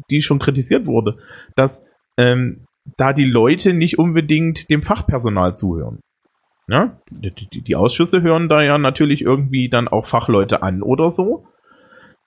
die 0.10 0.22
schon 0.22 0.40
kritisiert 0.40 0.86
wurde, 0.86 1.18
dass 1.56 1.86
ähm, 2.18 2.66
da 2.98 3.14
die 3.14 3.26
Leute 3.26 3.74
nicht 3.74 4.00
unbedingt 4.00 4.70
dem 4.70 4.82
Fachpersonal 4.82 5.56
zuhören. 5.56 6.00
Ja? 6.68 7.00
Die, 7.10 7.32
die, 7.32 7.62
die 7.62 7.76
Ausschüsse 7.76 8.22
hören 8.22 8.50
da 8.50 8.62
ja 8.62 8.78
natürlich 8.78 9.22
irgendwie 9.22 9.70
dann 9.70 9.88
auch 9.88 10.06
Fachleute 10.06 10.62
an 10.62 10.82
oder 10.82 11.10
so. 11.10 11.46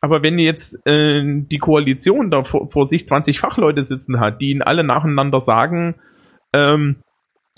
Aber 0.00 0.22
wenn 0.22 0.38
jetzt 0.38 0.86
äh, 0.86 1.22
die 1.24 1.58
Koalition 1.58 2.30
da 2.30 2.44
vor, 2.44 2.70
vor 2.70 2.86
sich 2.86 3.06
20 3.06 3.38
Fachleute 3.38 3.84
sitzen 3.84 4.18
hat, 4.18 4.40
die 4.40 4.50
ihnen 4.50 4.62
alle 4.62 4.82
nacheinander 4.82 5.40
sagen, 5.40 5.96
ähm, 6.54 7.02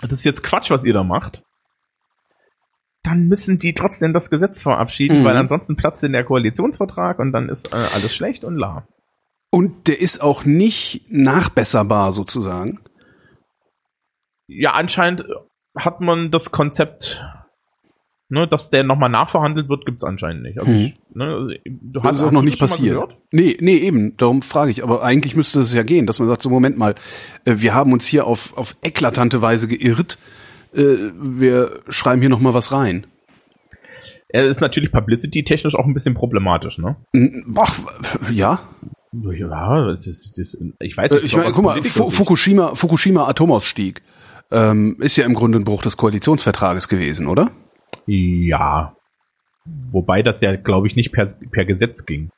das 0.00 0.12
ist 0.12 0.24
jetzt 0.24 0.42
Quatsch, 0.42 0.70
was 0.70 0.85
ihr 0.85 0.92
da 0.92 1.04
macht, 1.04 1.44
dann 3.03 3.27
müssen 3.27 3.59
die 3.59 3.75
trotzdem 3.75 4.12
das 4.12 4.31
Gesetz 4.31 4.62
verabschieden, 4.62 5.21
Mhm. 5.21 5.25
weil 5.25 5.37
ansonsten 5.37 5.77
platzt 5.77 6.05
in 6.05 6.12
der 6.12 6.25
Koalitionsvertrag 6.25 7.19
und 7.19 7.33
dann 7.33 7.49
ist 7.49 7.73
äh, 7.73 7.77
alles 7.95 8.15
schlecht 8.15 8.45
und 8.45 8.57
lahm. 8.57 8.83
Und 9.51 9.88
der 9.88 10.01
ist 10.01 10.23
auch 10.23 10.45
nicht 10.45 11.05
nachbesserbar 11.11 12.12
sozusagen. 12.12 12.81
Ja, 14.47 14.73
anscheinend 14.73 15.25
hat 15.77 16.01
man 16.01 16.31
das 16.31 16.53
Konzept, 16.53 17.23
ne, 18.29 18.47
dass 18.47 18.71
der 18.71 18.85
nochmal 18.85 19.09
nachverhandelt 19.11 19.69
wird, 19.69 19.85
gibt's 19.87 20.05
anscheinend 20.05 20.43
nicht. 20.43 20.59
Also 20.59 20.71
Mhm. 20.71 20.93
ne, 21.15 21.25
also 21.25 21.49
du 21.65 22.01
Das 22.01 22.17
ist 22.17 22.23
auch 22.23 22.27
hast 22.29 22.35
noch 22.35 22.43
nicht 22.43 22.59
passiert. 22.61 23.17
Nee, 23.31 23.57
nee, 23.61 23.77
eben, 23.79 24.17
darum 24.17 24.43
frage 24.43 24.71
ich. 24.71 24.83
Aber 24.83 25.03
eigentlich 25.03 25.37
müsste 25.37 25.61
es 25.61 25.75
ja 25.75 25.83
gehen, 25.83 26.07
dass 26.07 26.19
man 26.19 26.29
sagt, 26.29 26.43
so 26.43 26.51
Moment 26.51 26.79
mal, 26.79 26.95
äh, 27.45 27.57
wir 27.59 27.75
haben 27.75 27.93
uns 27.93 28.07
hier 28.07 28.27
auf, 28.27 28.57
auf 28.57 28.77
eklatante 28.83 29.43
Weise 29.43 29.69
geirrt. 29.69 30.19
Äh, 30.74 31.11
Wir 31.14 31.80
schreiben 31.88 32.20
hier 32.20 32.30
noch 32.30 32.40
mal 32.40 32.54
was 32.54 32.72
rein. 32.72 33.06
Er 34.28 34.46
ist 34.46 34.61
natürlich 34.61 34.90
publicity-technisch 34.92 35.74
auch 35.74 35.85
ein 35.85 35.92
bisschen 35.94 36.14
problematisch, 36.14 36.78
ne? 36.78 36.96
Ach, 37.56 37.78
ja. 38.30 38.61
Ja, 39.12 39.87
das 39.88 40.06
ist, 40.06 40.38
das, 40.38 40.56
ich 40.80 40.96
weiß 40.96 41.11
Äh, 41.11 41.14
nicht. 41.16 41.24
Ich 41.24 41.37
meine, 41.37 41.50
guck 41.52 41.64
mal, 41.64 41.82
Fukushima, 41.82 42.74
Fukushima 42.74 43.28
Atomausstieg 43.28 44.00
ähm, 44.50 44.96
ist 45.00 45.18
ja 45.18 45.26
im 45.26 45.35
Grunde 45.35 45.58
ein 45.58 45.64
Bruch 45.64 45.82
des 45.82 45.98
Koalitionsvertrages 45.98 46.88
gewesen, 46.88 47.26
oder? 47.26 47.50
Ja. 48.06 48.96
Wobei 49.90 50.22
das 50.22 50.40
ja, 50.40 50.56
glaube 50.56 50.87
ich, 50.87 50.96
nicht 50.96 51.12
per, 51.12 51.26
per 51.50 51.66
Gesetz 51.66 52.06
ging. 52.06 52.30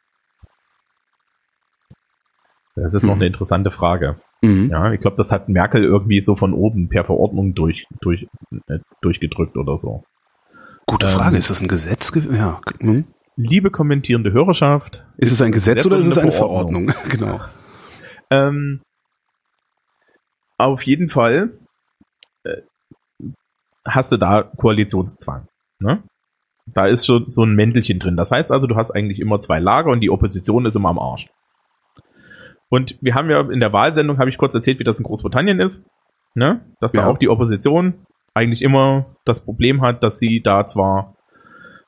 Das 2.76 2.92
ist 2.92 3.04
noch 3.04 3.14
Mhm. 3.14 3.20
eine 3.20 3.26
interessante 3.28 3.70
Frage. 3.70 4.20
Mhm. 4.44 4.70
Ja, 4.70 4.92
ich 4.92 5.00
glaube, 5.00 5.16
das 5.16 5.33
hat 5.33 5.48
Merkel 5.48 5.83
irgendwie 5.85 6.20
so 6.20 6.37
von 6.37 6.52
oben 6.52 6.88
per 6.88 7.04
Verordnung 7.04 7.54
durch, 7.54 7.87
durch, 8.00 8.26
äh, 8.68 8.78
durchgedrückt 9.00 9.57
oder 9.57 9.76
so. 9.78 10.04
Gute 10.87 11.07
Ähm, 11.07 11.12
Frage, 11.12 11.37
ist 11.37 11.50
das 11.50 11.61
ein 11.61 11.68
Gesetz? 11.68 12.12
ge- 12.12 12.35
Ja. 12.37 12.61
hm? 12.80 13.04
Liebe 13.37 13.70
kommentierende 13.70 14.33
Hörerschaft, 14.33 15.07
Ist 15.16 15.33
es 15.33 15.42
ein 15.42 15.50
Gesetz, 15.50 15.76
Gesetz 15.78 15.87
oder 15.87 15.98
ist 15.98 16.07
es 16.07 16.18
eine 16.18 16.28
eine 16.28 16.33
Verordnung? 16.37 16.88
Verordnung? 16.90 17.11
genau. 17.28 17.40
ähm, 18.30 18.80
auf 20.59 20.83
jeden 20.83 21.09
Fall 21.09 21.50
äh, 22.44 22.62
hast 23.87 24.12
du 24.12 24.16
da 24.16 24.42
Koalitionszwang. 24.42 25.46
Ne? 25.80 26.02
Da 26.66 26.87
ist 26.87 27.07
schon 27.07 27.26
so 27.28 27.44
ein 27.44 27.54
Mäntelchen 27.54 27.98
drin. 27.98 28.16
Das 28.16 28.30
heißt 28.30 28.50
also, 28.52 28.66
du 28.66 28.76
hast 28.76 28.90
eigentlich 28.92 29.18
immer 29.20 29.40
zwei 29.40 29.59
Lager 29.59 29.90
und 29.90 30.00
die 30.00 30.11
Opposition 30.11 30.64
ist 30.64 30.76
immer 30.76 30.90
am 30.90 30.98
Arsch. 30.98 31.28
Und 32.74 32.98
wir 33.00 33.14
haben 33.14 33.30
ja 33.30 33.40
in 33.40 33.60
der 33.60 33.72
Wahlsendung, 33.72 34.18
habe 34.18 34.30
ich 34.30 34.37
kurz 34.37 34.52
erzählt, 34.52 34.80
wie 34.80 34.84
das 34.84 34.98
in 34.98 35.04
Großbritannien 35.04 35.60
ist, 35.60 35.87
ne? 36.34 36.60
dass 36.80 36.90
da 36.90 37.02
Ja. 37.02 37.06
auch 37.06 37.18
die 37.18 37.28
Opposition 37.28 37.94
eigentlich 38.34 38.62
immer 38.62 39.06
das 39.24 39.44
Problem 39.44 39.80
hat, 39.80 40.02
dass 40.02 40.18
sie 40.18 40.40
da 40.42 40.66
zwar 40.66 41.14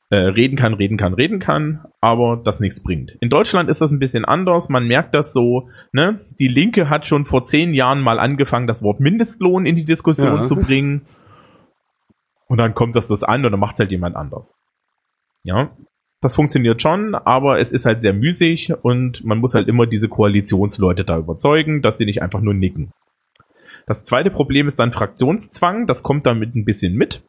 äh, 0.09 0.15
reden 0.15 0.55
kann, 0.55 0.73
reden 0.73 0.95
kann, 0.97 1.13
reden 1.13 1.39
kann, 1.39 1.83
aber 1.99 2.37
das 2.41 2.61
nichts 2.61 2.81
bringt. 2.81 3.17
In 3.19 3.29
Deutschland 3.29 3.69
ist 3.69 3.81
das 3.81 3.91
ein 3.91 3.99
bisschen 3.99 4.23
anders. 4.23 4.69
Man 4.69 4.87
merkt 4.87 5.13
das 5.13 5.33
so, 5.33 5.67
ne? 5.91 6.21
Die 6.39 6.47
Linke 6.47 6.89
hat 6.89 7.05
schon 7.05 7.25
vor 7.25 7.43
zehn 7.43 7.73
Jahren 7.73 7.99
mal 7.99 8.17
angefangen, 8.17 8.67
das 8.67 8.81
Wort 8.81 9.01
Mindestlohn 9.01 9.65
in 9.65 9.75
die 9.75 9.83
Diskussion 9.83 10.37
Ja. 10.37 10.41
zu 10.43 10.55
bringen. 10.55 11.01
Und 12.47 12.59
dann 12.59 12.73
kommt 12.73 12.95
das 12.95 13.09
das 13.09 13.25
an 13.25 13.43
und 13.45 13.51
dann 13.51 13.59
macht 13.59 13.73
es 13.73 13.79
halt 13.81 13.91
jemand 13.91 14.15
anders. 14.15 14.53
Ja, 15.43 15.71
das 16.21 16.35
funktioniert 16.35 16.81
schon, 16.81 17.13
aber 17.13 17.59
es 17.59 17.71
ist 17.71 17.85
halt 17.85 18.01
sehr 18.01 18.13
müßig 18.13 18.73
und 18.81 19.23
man 19.23 19.37
muss 19.37 19.53
halt 19.53 19.67
immer 19.67 19.85
diese 19.85 20.09
Koalitionsleute 20.09 21.03
da 21.03 21.17
überzeugen, 21.17 21.81
dass 21.81 21.97
sie 21.97 22.05
nicht 22.05 22.21
einfach 22.21 22.41
nur 22.41 22.53
nicken. 22.53 22.91
Das 23.85 24.03
zweite 24.03 24.31
Problem 24.31 24.67
ist 24.67 24.79
dann 24.79 24.91
Fraktionszwang, 24.91 25.85
das 25.85 26.03
kommt 26.03 26.25
damit 26.25 26.55
ein 26.55 26.65
bisschen 26.65 26.95
mit. 26.95 27.23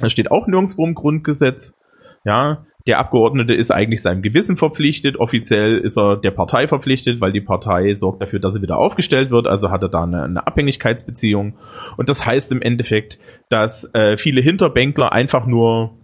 Das 0.00 0.12
steht 0.12 0.30
auch 0.30 0.46
nirgendwo 0.46 0.86
im 0.86 0.94
Grundgesetz. 0.94 1.78
Ja, 2.24 2.64
der 2.86 2.98
Abgeordnete 2.98 3.54
ist 3.54 3.70
eigentlich 3.70 4.02
seinem 4.02 4.22
Gewissen 4.22 4.56
verpflichtet. 4.56 5.16
Offiziell 5.16 5.78
ist 5.78 5.96
er 5.96 6.16
der 6.16 6.30
Partei 6.30 6.66
verpflichtet, 6.66 7.20
weil 7.20 7.32
die 7.32 7.40
Partei 7.40 7.94
sorgt 7.94 8.22
dafür, 8.22 8.40
dass 8.40 8.56
er 8.56 8.62
wieder 8.62 8.78
aufgestellt 8.78 9.30
wird. 9.30 9.46
Also 9.46 9.70
hat 9.70 9.82
er 9.82 9.88
da 9.88 10.04
eine, 10.04 10.22
eine 10.22 10.46
Abhängigkeitsbeziehung. 10.46 11.58
Und 11.96 12.08
das 12.08 12.26
heißt 12.26 12.50
im 12.52 12.62
Endeffekt, 12.62 13.18
dass 13.50 13.92
äh, 13.94 14.16
viele 14.16 14.40
Hinterbänkler 14.40 15.12
einfach 15.12 15.46
nur 15.46 16.01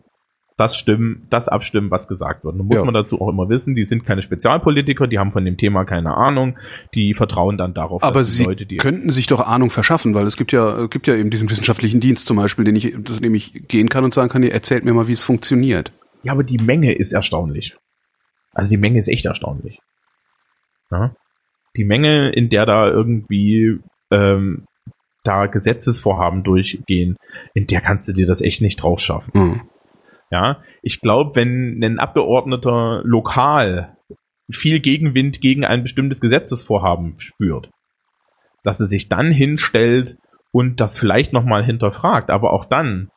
das 0.58 0.76
stimmen, 0.76 1.26
das 1.30 1.48
abstimmen, 1.48 1.90
was 1.90 2.08
gesagt 2.08 2.44
wird. 2.44 2.56
Nun 2.56 2.66
muss 2.66 2.78
Ja. 2.78 2.84
man 2.84 2.92
dazu 2.92 3.20
auch 3.20 3.28
immer 3.28 3.48
wissen, 3.48 3.76
die 3.76 3.84
sind 3.84 4.04
keine 4.04 4.22
Spezialpolitiker, 4.22 5.06
die 5.06 5.18
haben 5.18 5.30
von 5.30 5.44
dem 5.44 5.56
Thema 5.56 5.84
keine 5.84 6.16
Ahnung, 6.16 6.58
die 6.94 7.14
vertrauen 7.14 7.56
dann 7.56 7.74
darauf, 7.74 8.02
Aber 8.02 8.18
dass 8.20 8.30
die 8.30 8.34
sie 8.38 8.44
Leute, 8.44 8.66
die 8.66 8.76
könnten 8.76 9.10
sich 9.10 9.28
doch 9.28 9.40
Ahnung 9.46 9.70
verschaffen, 9.70 10.14
weil 10.14 10.26
es 10.26 10.36
gibt 10.36 10.50
ja, 10.50 10.86
gibt 10.88 11.06
ja 11.06 11.14
eben 11.14 11.30
diesen 11.30 11.48
wissenschaftlichen 11.48 12.00
Dienst 12.00 12.26
zum 12.26 12.36
Beispiel, 12.36 12.64
den 12.64 12.74
ich, 12.74 12.92
zu 13.04 13.20
dem 13.20 13.34
ich 13.36 13.68
gehen 13.68 13.88
kann 13.88 14.02
und 14.02 14.12
sagen 14.12 14.28
kann, 14.30 14.42
ihr 14.42 14.52
erzählt 14.52 14.84
mir 14.84 14.92
mal, 14.92 15.06
wie 15.06 15.12
es 15.12 15.22
funktioniert. 15.22 15.92
Ja, 16.24 16.32
aber 16.32 16.42
die 16.42 16.58
Menge 16.58 16.92
ist 16.92 17.12
erstaunlich. 17.12 17.76
Also 18.52 18.70
die 18.70 18.76
Menge 18.78 18.98
ist 18.98 19.06
echt 19.06 19.26
erstaunlich. 19.26 19.78
Ja? 20.90 21.14
Die 21.76 21.84
Menge, 21.84 22.30
in 22.32 22.48
der 22.48 22.66
da 22.66 22.88
irgendwie 22.88 23.78
ähm, 24.10 24.64
da 25.22 25.46
Gesetzesvorhaben 25.46 26.42
durchgehen, 26.42 27.16
in 27.54 27.68
der 27.68 27.80
kannst 27.80 28.08
du 28.08 28.12
dir 28.12 28.26
das 28.26 28.40
echt 28.40 28.60
nicht 28.60 28.82
drauf 28.82 28.98
schaffen. 28.98 29.30
Hm. 29.34 29.60
Ja, 30.30 30.62
ich 30.82 31.00
glaube, 31.00 31.36
wenn 31.36 31.82
ein 31.82 31.98
Abgeordneter 31.98 33.00
lokal 33.04 33.96
viel 34.50 34.80
Gegenwind 34.80 35.40
gegen 35.40 35.64
ein 35.64 35.82
bestimmtes 35.82 36.20
Gesetzesvorhaben 36.20 37.14
spürt, 37.18 37.70
dass 38.62 38.80
er 38.80 38.86
sich 38.86 39.08
dann 39.08 39.30
hinstellt 39.30 40.16
und 40.52 40.80
das 40.80 40.98
vielleicht 40.98 41.32
nochmal 41.32 41.64
hinterfragt. 41.64 42.30
Aber 42.30 42.52
auch 42.52 42.64
dann, 42.64 43.10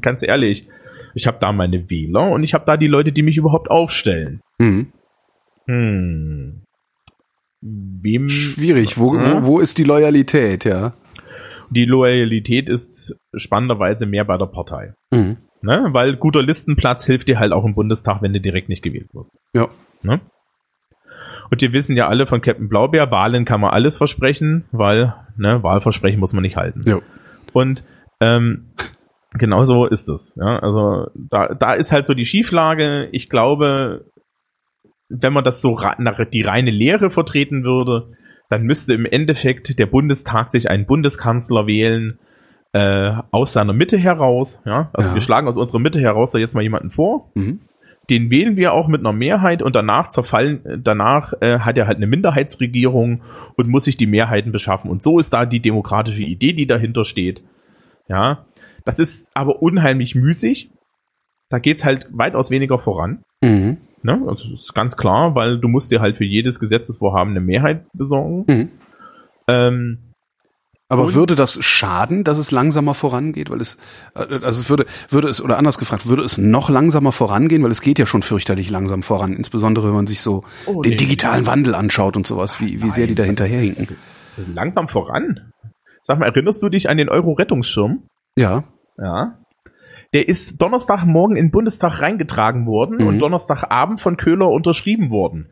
ganz 0.00 0.22
ehrlich, 0.22 0.68
ich 1.14 1.26
habe 1.26 1.38
da 1.40 1.52
meine 1.52 1.90
Wähler 1.90 2.30
und 2.30 2.44
ich 2.44 2.54
habe 2.54 2.64
da 2.66 2.76
die 2.76 2.86
Leute, 2.86 3.12
die 3.12 3.22
mich 3.22 3.36
überhaupt 3.36 3.70
aufstellen. 3.70 4.40
Hm. 4.60 4.92
Hm. 5.66 6.62
Wem 7.60 8.28
Schwierig. 8.28 8.98
Wo, 8.98 9.16
Ja. 9.16 9.42
wo, 9.42 9.46
wo 9.46 9.58
ist 9.58 9.78
die 9.78 9.84
Loyalität, 9.84 10.64
ja? 10.64 10.92
die 11.70 11.84
Loyalität 11.84 12.68
ist 12.68 13.14
spannenderweise 13.34 14.06
mehr 14.06 14.24
bei 14.24 14.38
der 14.38 14.46
Partei. 14.46 14.94
Hm. 15.12 15.36
Ne? 15.62 15.88
Weil 15.90 16.16
guter 16.16 16.42
Listenplatz 16.42 17.04
hilft 17.04 17.28
dir 17.28 17.38
halt 17.38 17.52
auch 17.52 17.64
im 17.64 17.74
Bundestag, 17.74 18.22
wenn 18.22 18.32
du 18.32 18.40
direkt 18.40 18.68
nicht 18.68 18.82
gewählt 18.82 19.08
wirst. 19.12 19.36
Ja. 19.54 19.68
Ne? 20.02 20.20
Und 21.50 21.62
wir 21.62 21.72
wissen 21.72 21.96
ja 21.96 22.08
alle 22.08 22.26
von 22.26 22.40
Captain 22.40 22.68
Blaubeer, 22.68 23.10
Wahlen 23.10 23.44
kann 23.44 23.60
man 23.60 23.70
alles 23.70 23.96
versprechen, 23.96 24.64
weil 24.70 25.14
ne, 25.36 25.62
Wahlversprechen 25.62 26.20
muss 26.20 26.32
man 26.32 26.42
nicht 26.42 26.56
halten. 26.56 26.84
Ja. 26.86 27.00
Und 27.52 27.82
ähm, 28.20 28.66
genauso 29.32 29.86
ist 29.86 30.08
es. 30.08 30.36
Ja? 30.36 30.58
Also 30.58 31.10
da, 31.14 31.54
da 31.54 31.74
ist 31.74 31.92
halt 31.92 32.06
so 32.06 32.14
die 32.14 32.26
Schieflage. 32.26 33.08
Ich 33.12 33.28
glaube, 33.28 34.04
wenn 35.08 35.32
man 35.32 35.44
das 35.44 35.62
so 35.62 35.80
nach 35.98 36.24
die 36.26 36.42
reine 36.42 36.70
Lehre 36.70 37.10
vertreten 37.10 37.64
würde, 37.64 38.12
dann 38.50 38.62
müsste 38.62 38.94
im 38.94 39.06
Endeffekt 39.06 39.78
der 39.78 39.86
Bundestag 39.86 40.50
sich 40.50 40.70
einen 40.70 40.86
Bundeskanzler 40.86 41.66
wählen 41.66 42.18
äh, 42.72 43.12
aus 43.30 43.52
seiner 43.52 43.72
Mitte 43.72 43.96
heraus. 43.98 44.62
Ja? 44.66 44.90
Also 44.92 45.10
Ja. 45.10 45.14
wir 45.14 45.20
schlagen 45.22 45.48
aus 45.48 45.56
unserer 45.56 45.78
Mitte 45.78 46.00
heraus 46.00 46.32
da 46.32 46.38
jetzt 46.38 46.54
mal 46.54 46.62
jemanden 46.62 46.90
vor. 46.90 47.30
Mhm. 47.34 47.60
Den 48.10 48.30
wählen 48.30 48.56
wir 48.56 48.72
auch 48.72 48.88
mit 48.88 49.00
einer 49.00 49.12
Mehrheit 49.12 49.60
und 49.62 49.76
danach 49.76 50.08
zerfallen, 50.08 50.64
äh, 50.64 50.78
danach 50.82 51.34
äh, 51.40 51.58
hat 51.60 51.76
er 51.76 51.86
halt 51.86 51.98
eine 51.98 52.06
Minderheitsregierung 52.06 53.22
und 53.56 53.68
muss 53.68 53.84
sich 53.84 53.96
die 53.96 54.06
Mehrheiten 54.06 54.50
beschaffen. 54.52 54.90
Und 54.90 55.02
so 55.02 55.18
ist 55.18 55.32
da 55.32 55.44
die 55.46 55.60
demokratische 55.60 56.22
Idee, 56.22 56.52
die 56.54 56.66
dahinter 56.66 57.04
steht. 57.04 57.42
Ja, 58.08 58.46
das 58.84 58.98
ist 58.98 59.30
aber 59.34 59.60
unheimlich 59.62 60.14
müßig. 60.14 60.70
Da 61.50 61.58
geht's 61.58 61.84
halt 61.84 62.08
weitaus 62.12 62.50
weniger 62.50 62.78
voran. 62.78 63.22
Mhm. 63.42 63.78
Ne? 64.02 64.22
Also 64.26 64.48
das 64.50 64.60
ist 64.60 64.74
ganz 64.74 64.96
klar, 64.96 65.34
weil 65.34 65.58
du 65.58 65.68
musst 65.68 65.90
dir 65.90 66.00
halt 66.00 66.16
für 66.16 66.24
jedes 66.24 66.60
Gesetzesvorhaben 66.60 67.32
eine 67.32 67.40
Mehrheit 67.40 67.84
besorgen. 67.92 68.44
Mhm. 68.48 68.68
Ähm, 69.48 69.98
Aber 70.90 71.04
Und- 71.04 71.14
würde 71.14 71.34
das 71.34 71.62
schaden, 71.62 72.24
dass 72.24 72.38
es 72.38 72.50
langsamer 72.50 72.94
vorangeht? 72.94 73.50
Weil 73.50 73.60
es, 73.60 73.76
äh, 74.14 74.20
also 74.20 74.60
es 74.62 74.70
würde, 74.70 74.86
würde 75.10 75.28
es, 75.28 75.42
oder 75.42 75.58
anders 75.58 75.76
gefragt, 75.78 76.08
würde 76.08 76.22
es 76.22 76.38
noch 76.38 76.70
langsamer 76.70 77.12
vorangehen? 77.12 77.62
Weil 77.62 77.70
es 77.70 77.82
geht 77.82 77.98
ja 77.98 78.06
schon 78.06 78.22
fürchterlich 78.22 78.70
langsam 78.70 79.02
voran, 79.02 79.34
insbesondere 79.34 79.88
wenn 79.88 79.94
man 79.94 80.06
sich 80.06 80.20
so 80.22 80.44
Oh, 80.66 80.80
den 80.82 80.90
nee. 80.90 80.96
digitalen 80.96 81.46
Wandel 81.46 81.74
anschaut 81.74 82.16
und 82.16 82.26
sowas, 82.26 82.60
wie, 82.60 82.82
wie 82.82 82.90
sehr 82.90 83.06
die 83.06 83.14
da 83.14 83.24
Nein, 83.24 83.30
also- 83.32 83.44
hinterherhinken. 83.44 83.96
langsam 84.54 84.88
voran. 84.88 85.52
Sag 86.00 86.18
mal, 86.20 86.26
erinnerst 86.26 86.62
du 86.62 86.70
dich 86.70 86.88
an 86.88 86.96
den 86.96 87.10
Euro-Rettungsschirm? 87.10 88.04
Ja. 88.36 88.64
Ja. 88.96 89.34
Der 90.14 90.26
ist 90.26 90.62
Donnerstagmorgen 90.62 91.36
in 91.36 91.46
den 91.46 91.50
Bundestag 91.50 92.00
reingetragen 92.00 92.66
worden 92.66 92.96
Mhm. 92.98 93.06
und 93.06 93.18
Donnerstagabend 93.18 94.00
von 94.00 94.16
Köhler 94.16 94.48
unterschrieben 94.48 95.10
worden. 95.10 95.50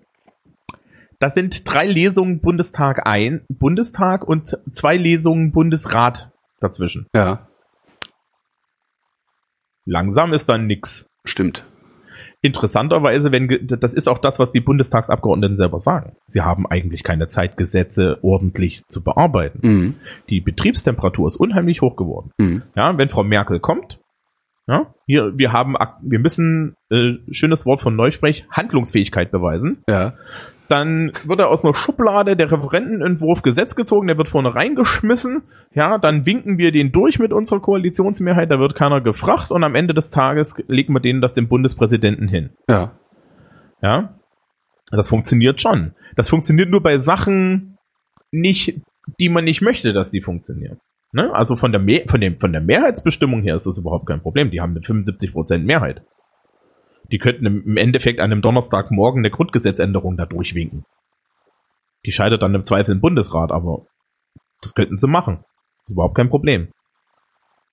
Das 1.18 1.35
sind 1.35 1.72
drei 1.72 1.87
Lesungen 1.87 2.40
Bundestag 2.40 3.07
ein, 3.07 3.44
Bundestag 3.48 4.26
und 4.26 4.59
zwei 4.72 4.96
Lesungen 4.96 5.52
Bundesrat 5.52 6.31
dazwischen. 6.61 7.07
Ja, 7.14 7.48
Langsam 9.87 10.33
ist 10.33 10.48
dann 10.48 10.66
nix. 10.66 11.09
stimmt. 11.24 11.64
Interessanterweise, 12.42 13.33
wenn 13.33 13.66
das 13.66 13.94
ist 13.94 14.09
auch 14.09 14.18
das, 14.18 14.38
was 14.38 14.52
die 14.52 14.61
Bundestagsabgeordneten 14.61 15.57
selber 15.57 15.81
sagen. 15.81 16.16
Sie 16.29 16.42
haben 16.42 16.66
eigentlich 16.66 17.02
keine 17.02 17.29
Zeit, 17.29 17.57
Gesetze 17.57 18.18
ordentlich 18.22 18.83
zu 18.88 19.02
bearbeiten. 19.02 19.61
Mhm. 19.62 19.94
Die 20.29 20.40
Betriebstemperatur 20.40 21.29
ist 21.29 21.37
unheimlich 21.37 21.81
hoch 21.81 21.96
geworden. 21.96 22.31
Mhm. 22.38 22.62
Ja, 22.76 22.96
wenn 22.98 23.09
Frau 23.09 23.24
Merkel 23.24 23.59
kommt, 23.59 23.98
ja, 24.68 24.92
hier, 25.07 25.33
wir 25.37 25.52
haben, 25.52 25.76
wir 26.02 26.18
müssen, 26.18 26.74
äh, 26.90 27.14
schönes 27.31 27.64
Wort 27.64 27.81
von 27.81 27.96
Neusprech, 27.96 28.44
Handlungsfähigkeit 28.50 29.31
beweisen. 29.31 29.83
Ja. 29.88 30.14
Dann 30.68 31.12
wird 31.24 31.38
er 31.38 31.48
aus 31.48 31.64
einer 31.64 31.74
Schublade 31.74 32.37
der 32.37 32.50
Referentenentwurf 32.50 33.42
Gesetz 33.42 33.76
gezogen, 33.76 34.09
der 34.09 34.18
wird 34.18 34.29
vorne 34.29 34.55
reingeschmissen. 34.55 35.42
Ja, 35.74 35.98
dann 35.98 36.26
winken 36.26 36.59
wir 36.59 36.72
den 36.72 36.92
durch 36.92 37.18
mit 37.18 37.33
unserer 37.33 37.61
Koalitionsmehrheit, 37.61 38.50
da 38.50 38.59
wird 38.59 38.74
keiner 38.74 39.00
gefragt 39.00 39.50
und 39.50 39.64
am 39.64 39.74
Ende 39.74 39.94
des 39.94 40.11
Tages 40.11 40.57
legen 40.66 40.92
wir 40.92 41.00
denen 41.00 41.20
das 41.20 41.35
dem 41.35 41.48
Bundespräsidenten 41.48 42.29
hin. 42.29 42.50
Ja. 42.68 42.92
Ja, 43.83 44.16
das 44.90 45.09
funktioniert 45.09 45.61
schon. 45.61 45.94
Das 46.16 46.29
funktioniert 46.29 46.70
nur 46.70 46.83
bei 46.83 46.98
Sachen 46.98 47.76
nicht, 48.33 48.81
die 49.20 49.29
man 49.29 49.44
nicht 49.44 49.62
möchte, 49.62 49.92
dass 49.92 50.11
die 50.11 50.22
funktionieren. 50.22 50.79
Ne? 51.12 51.33
Also 51.33 51.57
von 51.57 51.72
der, 51.72 51.81
Me 51.81 52.05
von, 52.09 52.20
dem, 52.20 52.38
von 52.40 52.52
der 52.52 52.61
Mehrheitsbestimmung 52.61 53.42
her 53.42 53.55
ist 53.55 53.66
das 53.66 53.79
überhaupt 53.79 54.07
kein 54.07 54.20
Problem. 54.20 54.50
Die 54.50 54.61
haben 54.61 54.72
eine 54.72 54.81
75% 54.81 55.59
Mehrheit. 55.59 56.02
Die 57.12 57.19
könnten 57.19 57.47
im 57.47 57.77
Endeffekt 57.77 58.21
an 58.21 58.33
einem 58.33 58.42
Donnerstagmorgen 58.42 59.21
eine 59.21 59.31
Grundgesetzänderung 59.31 60.16
da 60.16 60.27
durchwinken. 60.27 60.85
Die 62.05 62.12
scheitert 62.12 62.42
dann 62.42 62.55
im 62.55 62.64
Zweifel 62.64 62.92
im 62.92 63.01
Bundesrat, 63.01 63.53
aber 63.53 63.87
das 64.62 64.75
könnten 64.75 64.99
sie 64.99 65.09
machen. 65.09 65.38
Das 65.79 65.88
ist 65.88 65.92
überhaupt 65.92 66.16
kein 66.16 66.31
Problem. 66.31 66.69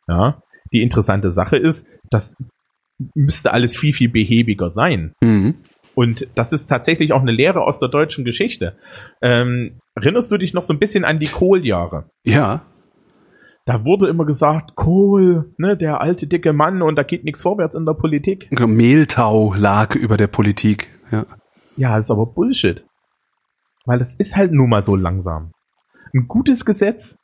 Ja, 0.08 0.41
die 0.72 0.82
interessante 0.82 1.32
Sache 1.32 1.58
ist, 1.58 1.88
das 2.10 2.36
müsste 3.15 3.54
alles 3.54 3.78
viel, 3.78 3.93
viel 3.93 4.10
behäbiger 4.10 4.69
sein. 4.69 5.13
Mhm. 5.22 5.56
Und 5.96 6.28
das 6.36 6.52
ist 6.52 6.67
tatsächlich 6.67 7.13
auch 7.13 7.22
eine 7.22 7.32
Lehre 7.32 7.62
aus 7.62 7.80
der 7.80 7.89
deutschen 7.89 8.26
Geschichte. 8.26 8.76
Ähm, 9.22 9.80
erinnerst 9.96 10.32
du 10.32 10.38
dich 10.38 10.54
noch 10.54 10.63
so 10.63 10.74
ein 10.74 10.80
bisschen 10.80 11.06
an 11.06 11.19
die 11.19 11.28
Kohljahre? 11.28 12.10
Ja. 12.24 12.65
Da 13.65 13.86
wurde 13.86 14.10
immer 14.10 14.26
gesagt, 14.26 14.76
Kohl, 14.76 15.54
ne, 15.58 15.78
der 15.78 16.02
alte 16.02 16.28
dicke 16.28 16.52
Mann 16.52 16.82
und 16.82 16.95
da 16.97 17.04
geht 17.04 17.23
nichts 17.23 17.41
vorwärts 17.41 17.76
in 17.76 17.86
der 17.86 17.93
Politik. 17.93 18.49
Mehltau 18.52 19.54
lag 19.54 19.95
über 19.95 20.17
der 20.17 20.28
Politik. 20.28 20.89
Ja. 21.12 21.26
Ja, 21.78 21.97
ist 21.97 22.12
aber 22.12 22.26
Bullshit. 22.26 22.84
Weil 23.86 23.99
das 23.99 24.15
ist 24.15 24.36
halt 24.36 24.52
nun 24.52 24.69
mal 24.69 24.84
so 24.84 24.95
langsam. 24.95 25.52
Ein 26.13 26.28
gutes 26.28 26.65
Gesetz, 26.65 27.17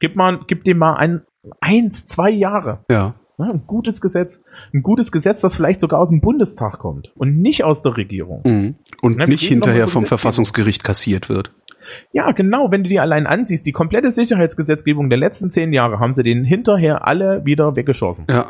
gib, 0.00 0.16
mal, 0.16 0.40
gib 0.48 0.64
dem 0.64 0.78
mal 0.78 0.96
ein, 0.96 1.22
eins, 1.60 2.06
zwei 2.06 2.30
Jahre. 2.30 2.84
Ja. 2.90 3.14
Ne, 3.38 3.50
ein 3.52 3.66
gutes 3.66 4.00
Gesetz. 4.00 4.42
Ein 4.74 4.82
gutes 4.82 5.12
Gesetz, 5.12 5.40
das 5.40 5.54
vielleicht 5.54 5.80
sogar 5.80 6.00
aus 6.00 6.10
dem 6.10 6.20
Bundestag 6.20 6.78
kommt 6.78 7.12
und 7.16 7.40
nicht 7.40 7.64
aus 7.64 7.82
der 7.82 7.96
Regierung. 7.96 8.42
Mhm. 8.44 8.74
Und 9.00 9.16
wir 9.16 9.26
nicht 9.26 9.48
hinterher 9.48 9.86
vom 9.86 10.04
Verfassungsgericht 10.04 10.84
kassiert 10.84 11.28
wird. 11.28 11.54
Ja, 12.12 12.32
genau, 12.32 12.70
wenn 12.70 12.82
du 12.82 12.88
dir 12.88 13.02
allein 13.02 13.26
ansiehst, 13.26 13.66
die 13.66 13.72
komplette 13.72 14.10
Sicherheitsgesetzgebung 14.10 15.08
der 15.08 15.18
letzten 15.18 15.50
zehn 15.50 15.72
Jahre 15.72 15.98
haben 15.98 16.14
sie 16.14 16.22
den 16.22 16.44
hinterher 16.44 17.06
alle 17.06 17.44
wieder 17.44 17.76
weggeschossen. 17.76 18.26
Ja. 18.30 18.46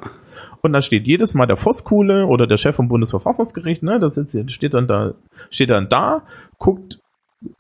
Und 0.63 0.73
dann 0.73 0.83
steht 0.83 1.07
jedes 1.07 1.35
Mal 1.35 1.47
der 1.47 1.57
Voskuhle 1.57 2.27
oder 2.27 2.47
der 2.47 2.57
Chef 2.57 2.77
vom 2.77 2.89
Bundesverfassungsgericht, 2.89 3.83
ne, 3.83 3.99
das 3.99 4.21
steht 4.49 4.75
dann 4.75 4.87
da, 4.87 5.15
steht 5.51 5.71
dann 5.71 5.89
da, 5.89 6.23
guckt 6.59 7.01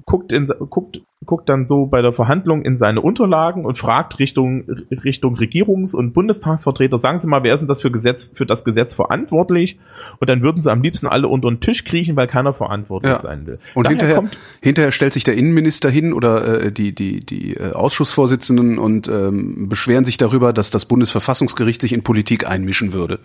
guckt, 0.04 0.32
in, 0.32 0.46
guckt, 0.68 1.00
guckt 1.24 1.48
dann 1.48 1.64
so 1.64 1.86
bei 1.86 2.02
der 2.02 2.12
Verhandlung 2.12 2.62
in 2.62 2.76
seine 2.76 3.00
Unterlagen 3.00 3.64
und 3.64 3.78
fragt 3.78 4.18
Richtung, 4.18 4.64
Richtung 4.90 5.36
Regierungs- 5.36 5.94
und 5.94 6.12
Bundestagsvertreter, 6.12 6.98
sagen 6.98 7.20
Sie 7.20 7.26
mal, 7.28 7.42
wer 7.42 7.54
ist 7.54 7.60
denn 7.60 7.68
das 7.68 7.80
für 7.80 7.90
Gesetz, 7.90 8.30
für 8.34 8.44
das 8.46 8.64
Gesetz 8.64 8.94
verantwortlich? 8.94 9.78
Und 10.18 10.28
dann 10.28 10.42
würden 10.42 10.60
sie 10.60 10.70
am 10.70 10.82
liebsten 10.82 11.06
alle 11.06 11.28
unter 11.28 11.48
den 11.50 11.60
Tisch 11.60 11.84
kriechen, 11.84 12.16
weil 12.16 12.26
keiner 12.26 12.52
verantwortlich 12.52 13.12
Ja. 13.12 13.18
sein 13.20 13.46
will. 13.46 13.58
Und 13.74 13.84
Daher 13.84 13.98
hinterher, 13.98 14.30
hinterher 14.60 14.92
stellt 14.92 15.12
sich 15.12 15.24
der 15.24 15.34
Innenminister 15.34 15.88
hin 15.88 16.12
oder 16.12 16.64
äh, 16.64 16.72
die, 16.72 16.94
die, 16.94 17.20
die 17.20 17.54
äh, 17.54 17.72
Ausschussvorsitzenden 17.72 18.78
und 18.78 19.08
ähm, 19.08 19.68
beschweren 19.68 20.04
sich 20.04 20.16
darüber, 20.18 20.52
dass 20.52 20.70
das 20.70 20.86
Bundesverfassungsgericht 20.86 21.80
sich 21.80 21.92
in 21.92 22.02
Politik 22.02 22.48
einmischen 22.48 22.92
würde. 22.92 23.18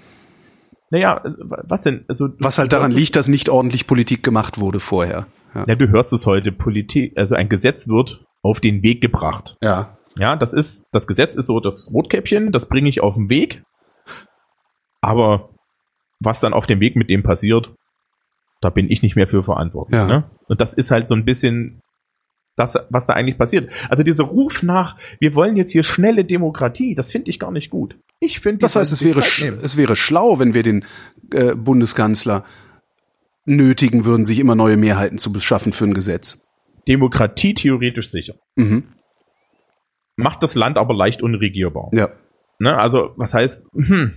naja, 0.89 1.21
was 1.63 1.81
denn? 1.81 2.05
Also, 2.07 2.29
Was 2.39 2.59
halt 2.59 2.71
daran 2.71 2.91
liegt, 2.91 3.15
dass 3.15 3.27
nicht 3.27 3.49
ordentlich 3.49 3.87
Politik 3.87 4.23
gemacht 4.23 4.59
wurde 4.59 4.79
vorher. 4.79 5.25
Ja. 5.55 5.65
Ja, 5.67 5.75
du 5.75 5.89
hörst 5.89 6.13
es 6.13 6.25
heute, 6.25 6.51
Politik, 6.51 7.13
also 7.17 7.35
ein 7.35 7.49
Gesetz 7.49 7.87
wird 7.87 8.23
auf 8.41 8.59
den 8.59 8.83
Weg 8.83 9.01
gebracht. 9.01 9.55
ja. 9.61 9.97
Ja, 10.17 10.37
das 10.37 10.53
ist, 10.53 10.85
das 10.93 11.07
Gesetz 11.07 11.35
ist 11.35 11.47
so 11.47 11.59
das 11.59 11.89
Rotkäppchen, 11.91 12.53
das 12.53 12.69
bringe 12.69 12.87
ich 12.87 13.01
auf 13.01 13.15
den 13.15 13.27
Weg. 13.27 13.63
Aber 15.01 15.49
was 16.21 16.39
dann 16.39 16.53
auf 16.53 16.67
dem 16.67 16.79
Weg 16.79 16.95
mit 16.95 17.09
dem 17.09 17.21
passiert, 17.21 17.73
da 18.61 18.69
bin 18.69 18.89
ich 18.89 19.01
nicht 19.01 19.17
mehr 19.17 19.27
für 19.27 19.43
verantwortlich. 19.43 19.99
Ja. 19.99 20.07
Ne? 20.07 20.23
Und 20.47 20.61
das 20.61 20.73
ist 20.73 20.89
halt 20.89 21.09
so 21.09 21.15
ein 21.15 21.25
bisschen 21.25 21.81
das, 22.55 22.77
was 22.89 23.07
da 23.07 23.13
eigentlich 23.13 23.37
passiert. 23.37 23.69
Also 23.89 24.03
dieser 24.03 24.23
Ruf 24.23 24.63
nach, 24.63 24.97
wir 25.19 25.35
wollen 25.35 25.57
jetzt 25.57 25.71
hier 25.71 25.83
schnelle 25.83 26.23
Demokratie, 26.23 26.95
das 26.95 27.11
finde 27.11 27.29
ich 27.29 27.37
gar 27.37 27.51
nicht 27.51 27.69
gut. 27.69 27.97
Ich 28.21 28.39
finde, 28.39 28.59
Das 28.59 28.77
heißt, 28.77 28.93
es 28.93 29.03
wäre, 29.03 29.21
es 29.61 29.75
wäre 29.75 29.97
schlau, 29.97 30.39
wenn 30.39 30.53
wir 30.53 30.63
den 30.63 30.85
äh, 31.33 31.53
Bundeskanzler 31.55 32.45
nötigen 33.45 34.05
würden, 34.05 34.25
sich 34.25 34.39
immer 34.39 34.55
neue 34.55 34.77
Mehrheiten 34.77 35.17
zu 35.17 35.31
beschaffen 35.31 35.71
für 35.71 35.85
ein 35.85 35.93
Gesetz. 35.93 36.43
Demokratie 36.87 37.53
theoretisch 37.53 38.09
sicher. 38.09 38.35
Mhm. 38.55 38.83
Macht 40.17 40.43
das 40.43 40.55
Land 40.55 40.77
aber 40.77 40.93
leicht 40.93 41.21
unregierbar. 41.21 41.89
Ja. 41.93 42.09
Ne? 42.59 42.77
Also, 42.77 43.11
was 43.17 43.33
heißt, 43.33 43.65
hm, 43.73 44.13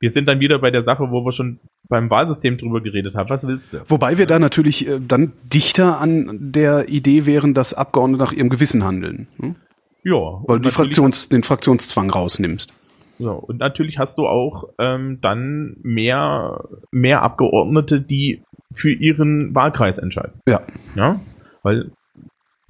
wir 0.00 0.10
sind 0.10 0.28
dann 0.28 0.40
wieder 0.40 0.58
bei 0.58 0.70
der 0.70 0.82
Sache, 0.82 1.10
wo 1.10 1.24
wir 1.24 1.32
schon 1.32 1.60
beim 1.88 2.10
Wahlsystem 2.10 2.56
drüber 2.56 2.80
geredet 2.80 3.14
haben. 3.14 3.28
Was 3.30 3.46
willst 3.46 3.72
du? 3.72 3.82
Wobei 3.88 4.18
wir 4.18 4.26
da 4.26 4.38
natürlich 4.38 4.88
äh, 4.88 5.00
dann 5.00 5.32
dichter 5.42 6.00
an 6.00 6.38
der 6.40 6.88
Idee 6.88 7.26
wären, 7.26 7.54
dass 7.54 7.74
Abgeordnete 7.74 8.22
nach 8.22 8.32
ihrem 8.32 8.48
Gewissen 8.48 8.84
handeln. 8.84 9.28
Hm? 9.38 9.56
Ja. 10.02 10.42
Weil 10.46 10.60
du 10.60 10.70
Fraktions, 10.70 11.28
den 11.28 11.42
Fraktionszwang 11.42 12.10
rausnimmst. 12.10 12.72
Ja, 13.18 13.30
und 13.30 13.60
natürlich 13.60 13.98
hast 13.98 14.18
du 14.18 14.26
auch 14.26 14.68
ähm, 14.78 15.20
dann 15.20 15.76
mehr, 15.82 16.64
mehr 16.90 17.22
Abgeordnete, 17.22 18.00
die 18.00 18.42
für 18.74 18.92
ihren 18.92 19.54
Wahlkreis 19.54 19.98
entscheiden. 19.98 20.40
Ja. 20.48 20.62
Ja, 20.94 21.20
weil 21.62 21.90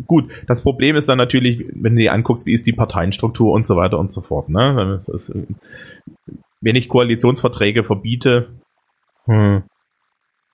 gut, 0.07 0.31
das 0.47 0.63
Problem 0.63 0.97
ist 0.97 1.09
dann 1.09 1.19
natürlich, 1.19 1.65
wenn 1.73 1.97
du 1.97 2.03
dir 2.03 2.13
anguckst, 2.13 2.47
wie 2.47 2.55
ist 2.55 2.67
die 2.67 2.73
Parteienstruktur 2.73 3.53
und 3.53 3.67
so 3.67 3.77
weiter 3.77 3.99
und 3.99 4.13
so 4.13 4.21
fort. 4.21 4.49
Ne? 4.49 5.01
Ist, 5.07 5.31
äh, 5.31 5.47
wenn 6.61 6.77
ich 6.77 6.89
Koalitionsverträge 6.89 7.85
verbiete, 7.85 8.49
hm, 9.27 9.63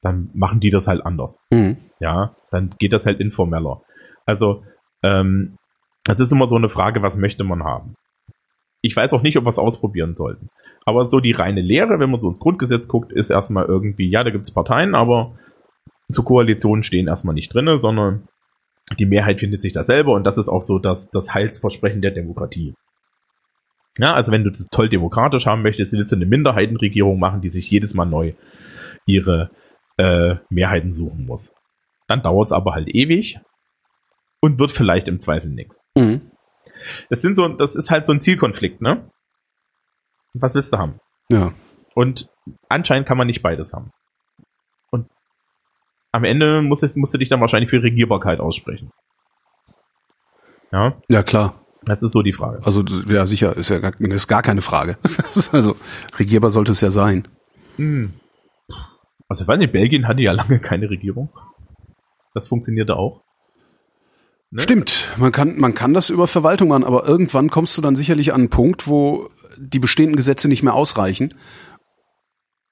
dann 0.03 0.31
machen 0.35 0.61
die 0.61 0.71
das 0.71 0.89
halt 0.89 1.05
anders. 1.05 1.41
Mhm. 1.51 1.77
Ja, 2.01 2.35
dann 2.51 2.75
geht 2.79 2.93
das 2.93 3.07
halt 3.07 3.21
informeller. 3.21 3.83
Also, 4.27 4.65
ähm, 5.03 5.57
das 6.05 6.21
ist 6.21 6.33
immer 6.33 6.49
so 6.49 6.57
eine 6.57 6.69
Frage, 6.69 7.03
was 7.03 7.17
möchte 7.17 7.45
man 7.45 7.65
haben? 7.65 7.95
Ich 8.81 8.97
weiß 8.97 9.13
auch 9.13 9.23
nicht, 9.23 9.37
ob 9.37 9.45
wir 9.45 9.51
es 9.51 9.59
ausprobieren 9.59 10.17
sollten. 10.17 10.49
Aber 10.85 11.07
so 11.07 11.21
die 11.21 11.33
reine 11.33 11.61
Lehre, 11.61 11.99
wenn 11.99 12.11
man 12.11 12.21
so 12.21 12.29
ins 12.29 12.41
Grundgesetz 12.41 12.89
guckt, 12.89 13.13
ist 13.13 13.31
erstmal 13.31 13.67
irgendwie, 13.67 14.09
ja, 14.09 14.25
da 14.25 14.31
gibt 14.31 14.45
es 14.45 14.55
Parteien, 14.55 14.95
aber 14.95 15.39
zu 16.09 16.25
Koalitionen 16.25 16.83
stehen 16.83 17.07
erstmal 17.07 17.35
nicht 17.35 17.53
drinne, 17.53 17.79
sondern 17.79 18.29
die 18.99 19.07
Mehrheit 19.07 19.39
findet 19.39 19.63
sich 19.63 19.73
da 19.73 19.85
selber 19.85 20.15
und 20.15 20.25
das 20.25 20.39
ist 20.39 20.49
auch 20.49 20.63
so 20.63 20.79
das, 20.79 21.11
das 21.11 21.33
Heilsversprechen 21.35 22.03
der 22.03 22.11
Demokratie. 22.11 22.75
Ja, 23.99 24.15
also 24.15 24.33
wenn 24.33 24.45
du 24.45 24.51
das 24.51 24.69
toll 24.69 24.89
demokratisch 24.89 25.47
haben 25.47 25.63
möchtest, 25.63 25.93
willst 25.93 26.13
du 26.13 26.17
eine 26.17 26.27
Minderheitenregierung 26.27 27.19
machen, 27.19 27.41
die 27.41 27.49
sich 27.51 27.71
jedes 27.71 27.95
Mal 27.95 28.07
neu 28.07 28.33
ihre 29.07 29.51
äh, 29.99 30.37
Mehrheiten 30.49 30.93
suchen 30.93 31.27
muss. 31.27 31.55
Dann 32.09 32.23
dauert 32.23 32.49
es 32.49 32.53
aber 32.53 32.73
halt 32.73 32.89
ewig 32.89 33.39
und 34.41 34.59
wird 34.59 34.71
vielleicht 34.71 35.07
im 35.09 35.19
Zweifel 35.19 35.51
nix. 35.51 35.85
Mhm. 35.97 36.31
Das 37.11 37.21
sind 37.21 37.37
so, 37.37 37.47
das 37.49 37.77
ist 37.77 37.91
halt 37.91 38.07
so 38.07 38.13
ein 38.13 38.21
Zielkonflikt, 38.21 38.81
ne? 38.81 39.10
Was 40.35 40.55
willst 40.55 40.73
du 40.73 40.79
haben? 40.79 41.01
Ja. 41.31 41.53
Und 41.95 42.29
anscheinend 42.69 43.07
kann 43.09 43.19
man 43.19 43.27
nicht 43.27 43.43
beides 43.43 43.73
haben. 43.73 43.91
Und 44.91 45.07
am 46.13 46.25
Ende 46.25 46.63
musst, 46.63 46.83
du- 46.83 46.99
musst 47.01 47.15
du 47.15 47.19
dich 47.19 47.29
dann 47.29 47.41
wahrscheinlich 47.41 47.71
für 47.71 47.83
Regierbarkeit 47.83 48.41
aussprechen. 48.41 48.91
Ja, 50.73 50.95
Ja, 51.09 51.23
klar. 51.23 51.55
das 51.83 52.03
ist 52.03 52.13
so 52.13 52.23
die 52.23 52.33
Frage. 52.33 52.61
Also, 52.65 52.83
ja, 53.09 53.27
sicher, 53.27 53.57
ist 53.57 53.71
ja 53.71 53.79
gar, 53.81 53.99
ist 54.01 54.29
gar 54.29 54.43
keine 54.43 54.61
Frage. 54.61 54.97
Also, 55.53 55.77
regierbar 56.19 56.51
sollte 56.51 56.73
es 56.73 56.81
ja 56.81 56.91
sein. 56.91 57.27
Hm. 57.77 58.13
Also 59.29 59.43
ich 59.43 59.49
weiß 59.49 59.59
nicht, 59.59 59.73
Belgien 59.73 60.09
hatte 60.09 60.23
ja 60.23 60.33
lange 60.33 60.59
keine 60.61 60.91
Regierung. 60.91 61.31
Das 62.35 62.49
funktionierte 62.49 62.97
auch. 62.97 63.23
Ne? 64.51 64.63
Stimmt, 64.63 65.15
man 65.17 65.31
kann, 65.31 65.59
man 65.59 65.75
kann 65.75 65.93
das 65.95 66.11
über 66.11 66.27
Verwaltung 66.27 66.69
machen, 66.69 66.83
aber 66.85 67.07
irgendwann 67.07 67.49
kommst 67.51 67.77
du 67.79 67.83
dann 67.83 67.95
sicherlich 67.95 68.33
an 68.33 68.41
einen 68.43 68.51
Punkt, 68.51 68.89
wo 68.89 69.29
die 69.59 69.79
bestehenden 69.79 70.17
Gesetze 70.17 70.49
nicht 70.49 70.63
mehr 70.63 70.75
ausreichen. 70.75 71.35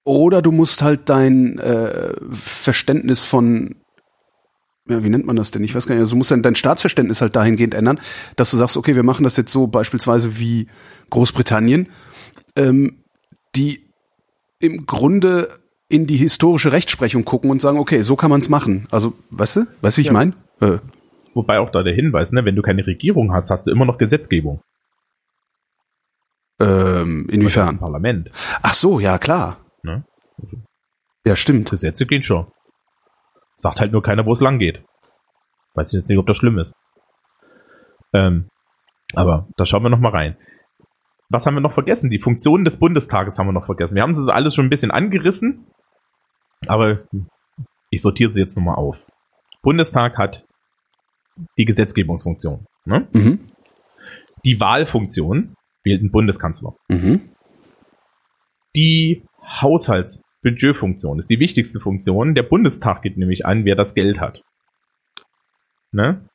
Oder 0.04 0.40
du 0.42 0.52
musst 0.52 0.82
halt 0.82 1.10
dein 1.10 1.58
äh, 1.58 2.14
Verständnis 2.32 3.24
von, 3.24 3.76
ja, 4.88 5.02
wie 5.02 5.10
nennt 5.10 5.26
man 5.26 5.36
das 5.36 5.50
denn? 5.50 5.62
Ich 5.64 5.74
weiß 5.74 5.86
gar 5.86 5.94
nicht, 5.94 6.00
also 6.00 6.12
du 6.12 6.16
musst 6.18 6.30
dann 6.30 6.42
dein 6.42 6.54
Staatsverständnis 6.54 7.20
halt 7.20 7.36
dahingehend 7.36 7.74
ändern, 7.74 8.00
dass 8.36 8.50
du 8.50 8.56
sagst, 8.56 8.76
okay, 8.76 8.96
wir 8.96 9.02
machen 9.02 9.24
das 9.24 9.36
jetzt 9.36 9.52
so 9.52 9.66
beispielsweise 9.66 10.38
wie 10.38 10.66
Großbritannien, 11.10 11.88
ähm, 12.56 13.02
die 13.54 13.90
im 14.60 14.86
Grunde 14.86 15.50
in 15.90 16.06
die 16.06 16.16
historische 16.16 16.72
Rechtsprechung 16.72 17.24
gucken 17.24 17.50
und 17.50 17.60
sagen, 17.60 17.78
okay, 17.78 18.02
so 18.02 18.16
kann 18.16 18.30
man 18.30 18.40
es 18.40 18.48
machen. 18.48 18.86
Also, 18.90 19.14
weißt 19.30 19.56
du, 19.56 19.66
weißt 19.82 19.96
du, 19.96 19.98
wie 19.98 20.02
ich 20.02 20.06
Ja. 20.08 20.12
meine? 20.14 20.32
Äh, 20.60 20.78
Wobei 21.34 21.58
auch 21.60 21.70
da 21.70 21.82
der 21.82 21.94
Hinweis, 21.94 22.32
ne, 22.32 22.44
wenn 22.44 22.56
du 22.56 22.62
keine 22.62 22.86
Regierung 22.86 23.32
hast, 23.32 23.50
hast 23.50 23.66
du 23.66 23.70
immer 23.70 23.84
noch 23.84 23.98
Gesetzgebung. 23.98 24.60
Ähm, 26.60 27.28
inwiefern? 27.30 27.78
Parlament. 27.78 28.30
Ach 28.62 28.74
so, 28.74 29.00
ja 29.00 29.18
klar. 29.18 29.64
Ne? 29.82 30.04
Also 30.40 30.56
Ja, 31.26 31.36
stimmt. 31.36 31.70
Gesetze 31.70 32.06
gehen 32.06 32.22
schon. 32.22 32.46
Sagt 33.56 33.80
halt 33.80 33.92
nur 33.92 34.02
keiner, 34.02 34.26
wo 34.26 34.32
es 34.32 34.40
lang 34.40 34.58
geht. 34.58 34.82
Weiß 35.74 35.92
ich 35.92 35.98
jetzt 35.98 36.08
nicht, 36.08 36.18
ob 36.18 36.26
das 36.26 36.36
schlimm 36.36 36.58
ist. 36.58 36.72
Ähm, 38.12 38.48
aber 39.14 39.48
da 39.56 39.64
schauen 39.64 39.82
wir 39.82 39.90
noch 39.90 40.00
mal 40.00 40.12
rein. 40.12 40.36
Was 41.30 41.44
haben 41.46 41.54
wir 41.54 41.60
noch 41.60 41.74
vergessen? 41.74 42.10
Die 42.10 42.20
Funktionen 42.20 42.64
des 42.64 42.78
Bundestages 42.78 43.38
haben 43.38 43.48
wir 43.48 43.52
noch 43.52 43.66
vergessen. 43.66 43.96
Wir 43.96 44.02
haben 44.02 44.14
sie 44.14 44.32
alles 44.32 44.54
schon 44.54 44.66
ein 44.66 44.70
bisschen 44.70 44.90
angerissen, 44.90 45.66
aber 46.66 47.04
ich 47.90 48.00
sortiere 48.02 48.30
sie 48.30 48.40
jetzt 48.40 48.56
nochmal 48.56 48.76
auf. 48.76 49.04
Bundestag 49.62 50.16
hat 50.16 50.44
die 51.58 51.64
Gesetzgebungsfunktion. 51.64 52.64
Ne? 52.84 53.06
Mhm. 53.12 53.50
Die 54.44 54.58
Wahlfunktion 54.58 55.54
wählt 55.88 56.00
einen 56.00 56.10
Bundeskanzler. 56.10 56.74
Mhm. 56.88 57.20
Die 58.76 59.24
Haushaltsbudgetfunktion 59.42 61.18
ist 61.18 61.30
die 61.30 61.40
wichtigste 61.40 61.80
Funktion. 61.80 62.34
Der 62.34 62.42
Bundestag 62.42 63.02
gibt 63.02 63.16
nämlich 63.16 63.46
an, 63.46 63.64
wer 63.64 63.74
das 63.74 63.94
Geld 63.94 64.20
hat. 64.20 64.42
Ne? 65.90 66.28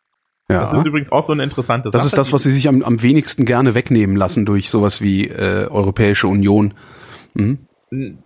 Ja. 0.49 0.61
Das 0.61 0.73
ist 0.73 0.85
übrigens 0.85 1.11
auch 1.11 1.23
so 1.23 1.31
eine 1.31 1.43
interessante 1.43 1.89
Sache. 1.89 1.97
Das 1.97 2.05
ist 2.05 2.17
das, 2.17 2.33
was 2.33 2.43
sie 2.43 2.51
sich 2.51 2.67
am, 2.67 2.83
am 2.83 3.01
wenigsten 3.01 3.45
gerne 3.45 3.75
wegnehmen 3.75 4.15
lassen 4.15 4.45
durch 4.45 4.69
sowas 4.69 5.01
wie 5.01 5.27
äh, 5.27 5.67
Europäische 5.67 6.27
Union. 6.27 6.73
Mhm. 7.33 7.59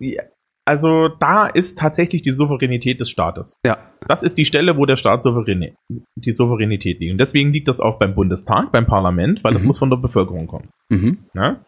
Ja, 0.00 0.22
Also 0.68 1.08
da 1.08 1.46
ist 1.46 1.78
tatsächlich 1.78 2.20
die 2.20 2.32
Souveränität 2.32 3.00
des 3.00 3.08
Staates. 3.08 3.56
Ja. 3.64 3.78
Das 4.06 4.22
ist 4.22 4.36
die 4.36 4.44
Stelle, 4.44 4.76
wo 4.76 4.84
der 4.84 4.96
Staat 4.96 5.22
souverän, 5.22 5.74
die 6.16 6.32
Souveränität 6.34 7.00
liegt. 7.00 7.12
Und 7.12 7.18
deswegen 7.18 7.52
liegt 7.54 7.68
das 7.68 7.80
auch 7.80 7.98
beim 7.98 8.14
Bundestag, 8.14 8.70
beim 8.70 8.84
Parlament, 8.86 9.42
weil 9.42 9.54
das 9.54 9.62
Mhm. 9.62 9.68
muss 9.68 9.78
von 9.78 9.88
der 9.88 9.96
Bevölkerung 9.96 10.46
kommen. 10.46 10.68
Mhm. 10.90 11.24
Ne? 11.32 11.64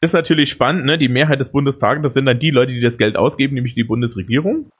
Ist 0.00 0.14
natürlich 0.14 0.50
spannend, 0.50 0.86
ne? 0.86 0.96
Die 0.96 1.10
Mehrheit 1.10 1.40
des 1.40 1.52
Bundestages, 1.52 2.02
das 2.02 2.14
sind 2.14 2.24
dann 2.24 2.38
die 2.38 2.50
Leute, 2.50 2.72
die 2.72 2.80
das 2.80 2.96
Geld 2.96 3.16
ausgeben, 3.18 3.54
nämlich 3.54 3.74
die 3.74 3.84
Bundesregierung. 3.84 4.70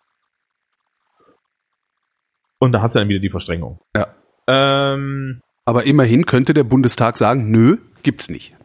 Und 2.59 2.73
da 2.73 2.81
hast 2.83 2.95
du 2.95 3.01
dann 3.01 3.09
wieder 3.09 3.21
die 3.21 3.29
Verstrengung. 3.31 3.81
Ja. 3.95 4.07
Ähm, 4.49 5.41
Aber 5.67 5.85
immerhin 5.85 6.25
könnte 6.25 6.55
der 6.55 6.65
Bundestag 6.65 7.19
sagen, 7.19 7.51
nö, 7.51 7.77
gibt's 8.03 8.31
nicht. 8.31 8.57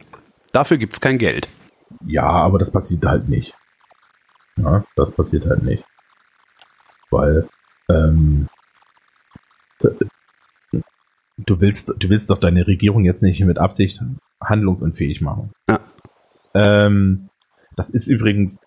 Dafür 0.54 0.78
gibt's 0.78 1.02
kein 1.02 1.18
Geld. 1.18 1.50
ja, 2.08 2.24
aber 2.24 2.58
das 2.58 2.72
passiert 2.72 3.06
halt 3.06 3.28
nicht. 3.28 3.54
Ja, 4.58 4.84
das 4.96 5.12
passiert 5.12 5.46
halt 5.46 5.64
nicht. 5.64 5.84
Weil, 7.10 7.48
ähm, 7.90 8.48
du 11.38 11.62
willst, 11.62 11.94
du 11.98 12.10
willst 12.10 12.30
doch 12.30 12.38
deine 12.38 12.66
Regierung 12.68 13.06
jetzt 13.06 13.22
nicht 13.22 13.40
mit 13.42 13.58
Absicht 13.58 14.02
handlungsunfähig 14.42 15.22
machen. 15.22 15.52
Ja. 15.70 15.80
Ähm, 16.54 17.30
das 17.76 17.90
ist 17.90 18.08
übrigens 18.08 18.62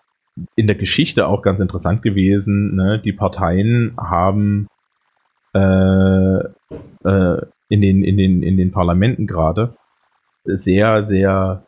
in 0.55 0.67
der 0.67 0.75
Geschichte 0.75 1.27
auch 1.27 1.41
ganz 1.41 1.59
interessant 1.59 2.01
gewesen. 2.01 2.75
Ne? 2.75 2.99
Die 3.03 3.13
Parteien 3.13 3.95
haben 3.97 4.67
äh, 5.53 6.39
äh, 6.39 7.41
in 7.69 7.81
den, 7.81 8.03
in 8.03 8.17
den, 8.17 8.43
in 8.43 8.57
den 8.57 8.71
Parlamenten 8.71 9.27
gerade 9.27 9.75
sehr, 10.43 11.03
sehr, 11.03 11.65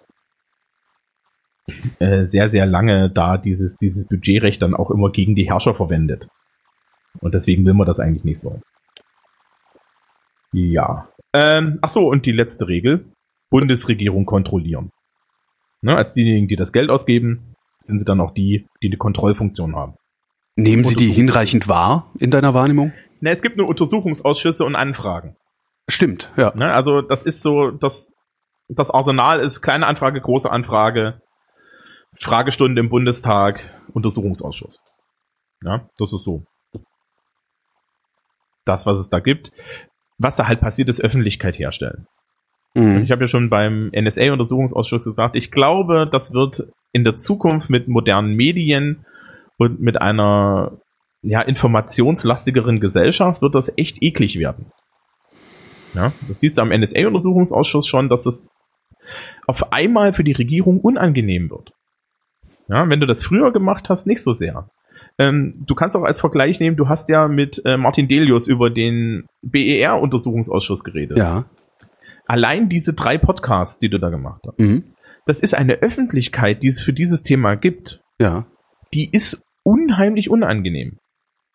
äh, 1.99 2.25
sehr, 2.25 2.49
sehr 2.49 2.65
lange 2.65 3.09
da 3.09 3.37
dieses, 3.37 3.77
dieses 3.77 4.07
Budgetrecht 4.07 4.61
dann 4.61 4.73
auch 4.73 4.91
immer 4.91 5.11
gegen 5.11 5.35
die 5.35 5.49
Herrscher 5.49 5.75
verwendet. 5.75 6.27
Und 7.19 7.33
deswegen 7.33 7.65
will 7.65 7.73
man 7.73 7.87
das 7.87 7.99
eigentlich 7.99 8.23
nicht 8.23 8.39
so. 8.39 8.59
Ja. 10.53 11.07
Ähm, 11.33 11.79
ach 11.81 11.89
so, 11.89 12.07
und 12.09 12.25
die 12.25 12.31
letzte 12.31 12.67
Regel. 12.67 13.05
Bundesregierung 13.49 14.25
kontrollieren. 14.25 14.91
Ne, 15.81 15.95
als 15.95 16.13
diejenigen, 16.13 16.47
die 16.47 16.55
das 16.55 16.71
Geld 16.71 16.89
ausgeben, 16.89 17.55
sind 17.81 17.99
sie 17.99 18.05
dann 18.05 18.21
auch 18.21 18.33
die, 18.33 18.67
die 18.81 18.87
eine 18.87 18.97
Kontrollfunktion 18.97 19.75
haben. 19.75 19.95
Nehmen 20.55 20.83
Sie 20.83 20.95
die 20.95 21.11
hinreichend 21.11 21.67
wahr 21.67 22.11
in 22.19 22.29
deiner 22.29 22.53
Wahrnehmung? 22.53 22.93
Ne, 23.19 23.31
es 23.31 23.41
gibt 23.41 23.57
nur 23.57 23.67
Untersuchungsausschüsse 23.67 24.63
und 24.63 24.75
Anfragen. 24.75 25.35
Stimmt, 25.89 26.31
ja. 26.37 26.53
Ne, 26.55 26.71
also 26.71 27.01
das 27.01 27.23
ist 27.23 27.41
so, 27.41 27.71
das, 27.71 28.13
das 28.69 28.91
Arsenal 28.91 29.39
ist 29.39 29.61
kleine 29.61 29.87
Anfrage, 29.87 30.21
große 30.21 30.49
Anfrage, 30.49 31.21
Fragestunde 32.21 32.79
im 32.79 32.89
Bundestag, 32.89 33.73
Untersuchungsausschuss. 33.93 34.79
Ja, 35.63 35.89
das 35.97 36.13
ist 36.13 36.23
so. 36.23 36.43
Das, 38.63 38.85
was 38.85 38.99
es 38.99 39.09
da 39.09 39.19
gibt. 39.19 39.51
Was 40.19 40.35
da 40.35 40.47
halt 40.47 40.61
passiert, 40.61 40.87
ist 40.87 41.01
Öffentlichkeit 41.01 41.57
herstellen. 41.57 42.05
Mhm. 42.75 43.03
Ich 43.03 43.11
habe 43.11 43.23
ja 43.23 43.27
schon 43.27 43.49
beim 43.49 43.89
NSA-Untersuchungsausschuss 43.91 45.03
gesagt, 45.03 45.35
ich 45.35 45.49
glaube, 45.49 46.07
das 46.09 46.31
wird 46.31 46.67
in 46.93 47.03
der 47.03 47.15
Zukunft 47.15 47.71
mit 47.71 47.87
modernen 47.87 48.35
Medien 48.35 49.05
und 49.57 49.81
mit 49.81 49.99
einer 49.99 50.77
ja, 51.23 51.41
informationslastigeren 51.41 52.79
Gesellschaft 52.79 53.41
wird 53.41 53.55
das 53.55 53.75
echt 53.77 54.01
eklig 54.01 54.37
werden. 54.37 54.71
Ja, 55.95 56.13
das 56.27 56.39
siehst 56.39 56.57
du 56.57 56.61
am 56.61 56.69
NSA-Untersuchungsausschuss 56.69 57.87
schon, 57.87 58.09
dass 58.09 58.27
es 58.27 58.49
auf 59.47 59.73
einmal 59.73 60.13
für 60.13 60.23
die 60.23 60.31
Regierung 60.31 60.79
unangenehm 60.79 61.49
wird. 61.49 61.71
Ja, 62.67 62.87
wenn 62.89 62.99
du 62.99 63.07
das 63.07 63.23
früher 63.23 63.51
gemacht 63.51 63.89
hast, 63.89 64.07
nicht 64.07 64.21
so 64.21 64.33
sehr. 64.33 64.69
Ähm, 65.17 65.63
du 65.67 65.75
kannst 65.75 65.95
auch 65.97 66.03
als 66.03 66.19
Vergleich 66.21 66.59
nehmen, 66.59 66.77
du 66.77 66.87
hast 66.87 67.09
ja 67.09 67.27
mit 67.27 67.61
äh, 67.65 67.75
Martin 67.77 68.07
Delius 68.07 68.47
über 68.47 68.69
den 68.69 69.25
BER-Untersuchungsausschuss 69.41 70.83
geredet. 70.83 71.17
Ja. 71.17 71.45
Allein 72.27 72.69
diese 72.69 72.93
drei 72.93 73.17
Podcasts, 73.17 73.79
die 73.79 73.89
du 73.89 73.97
da 73.99 74.09
gemacht 74.09 74.41
hast, 74.47 74.59
Mhm. 74.59 74.83
das 75.25 75.41
ist 75.41 75.53
eine 75.53 75.73
Öffentlichkeit, 75.81 76.63
die 76.63 76.67
es 76.67 76.81
für 76.81 76.93
dieses 76.93 77.23
Thema 77.23 77.55
gibt, 77.55 78.01
Ja. 78.19 78.45
die 78.93 79.09
ist 79.11 79.43
unheimlich 79.63 80.29
unangenehm. 80.29 80.97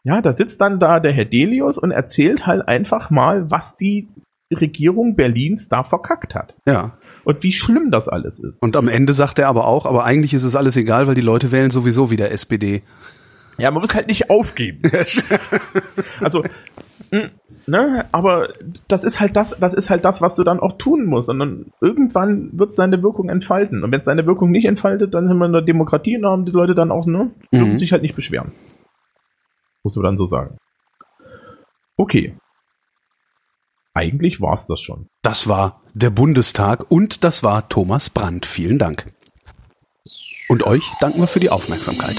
Ja, 0.05 0.21
da 0.21 0.33
sitzt 0.33 0.61
dann 0.61 0.79
da 0.79 1.01
der 1.01 1.13
Herr 1.13 1.25
Delius 1.25 1.79
und 1.79 1.91
erzählt 1.91 2.47
halt 2.47 2.69
einfach 2.69 3.11
mal, 3.11 3.51
was 3.51 3.77
die 3.77 4.09
Regierung 4.53 5.17
Berlins 5.17 5.69
da 5.69 5.83
verkackt 5.83 6.35
hat. 6.37 6.55
Ja. 6.69 6.99
Und 7.27 7.43
wie 7.43 7.51
schlimm 7.51 7.91
das 7.91 8.09
alles 8.09 8.39
ist. 8.39 8.63
Und 8.63 8.77
am 8.77 8.87
Ende 8.87 9.13
sagt 9.13 9.41
er 9.41 9.49
aber 9.49 9.67
auch, 9.67 9.85
aber 9.85 10.05
eigentlich 10.05 10.33
ist 10.33 10.45
es 10.45 10.55
alles 10.55 10.77
egal, 10.77 11.09
weil 11.09 11.17
die 11.17 11.21
Leute 11.21 11.51
wählen 11.51 11.71
sowieso 11.73 12.09
wieder 12.09 12.31
SPD. 12.31 12.83
Ja, 13.59 13.69
man 13.73 13.81
muss 13.81 13.97
halt 13.97 14.07
nicht 14.07 14.31
aufgeben. 14.31 14.83
also, 16.21 16.45
ne, 17.67 18.05
aber 18.13 18.51
das 18.87 19.03
ist 19.03 19.19
halt 19.19 19.35
das, 19.35 19.57
das 19.59 19.75
ist 19.75 19.91
halt 19.91 20.05
das, 20.05 20.23
was 20.23 20.37
du 20.37 20.45
dann 20.45 20.61
auch 20.61 20.79
tun 20.79 21.05
musst. 21.05 21.29
Und 21.29 21.41
dann 21.41 21.67
irgendwann 21.81 22.51
wird 22.53 22.71
es 22.71 22.77
seine 22.77 23.03
Wirkung 23.03 23.29
entfalten. 23.29 23.83
Und 23.83 23.91
wenn 23.91 23.99
es 23.99 24.07
seine 24.07 24.25
Wirkung 24.27 24.53
nicht 24.53 24.67
entfaltet, 24.67 25.13
dann 25.13 25.27
sind 25.27 25.37
wir 25.39 25.47
in 25.47 25.53
der 25.53 25.63
Demokratie 25.63 26.15
und 26.15 26.23
da 26.23 26.31
haben 26.31 26.45
die 26.45 26.53
Leute 26.53 26.77
dann 26.77 26.93
auch, 26.93 27.07
ne, 27.07 27.33
dürfen 27.53 27.71
Mhm. 27.71 27.77
sich 27.77 27.91
halt 27.91 28.03
nicht 28.03 28.15
beschweren. 28.15 28.53
Muss 29.83 29.97
man 29.97 30.05
dann 30.05 30.17
so 30.17 30.27
sagen. 30.27 30.59
Okay. 31.97 32.37
Eigentlich 33.97 34.43
war's 34.43 34.67
das 34.67 34.83
schon. 34.83 35.09
Das 35.23 35.49
war 35.49 35.81
der 35.95 36.11
Bundestag 36.11 36.85
und 36.91 37.25
das 37.25 37.43
war 37.43 37.71
Thomas 37.71 38.11
Brandt. 38.11 38.45
Vielen 38.45 38.79
Dank. 38.79 39.11
Und 40.51 40.67
euch 40.67 40.85
danken 41.01 41.21
wir 41.21 41.27
für 41.27 41.41
die 41.41 41.49
Aufmerksamkeit. 41.49 42.15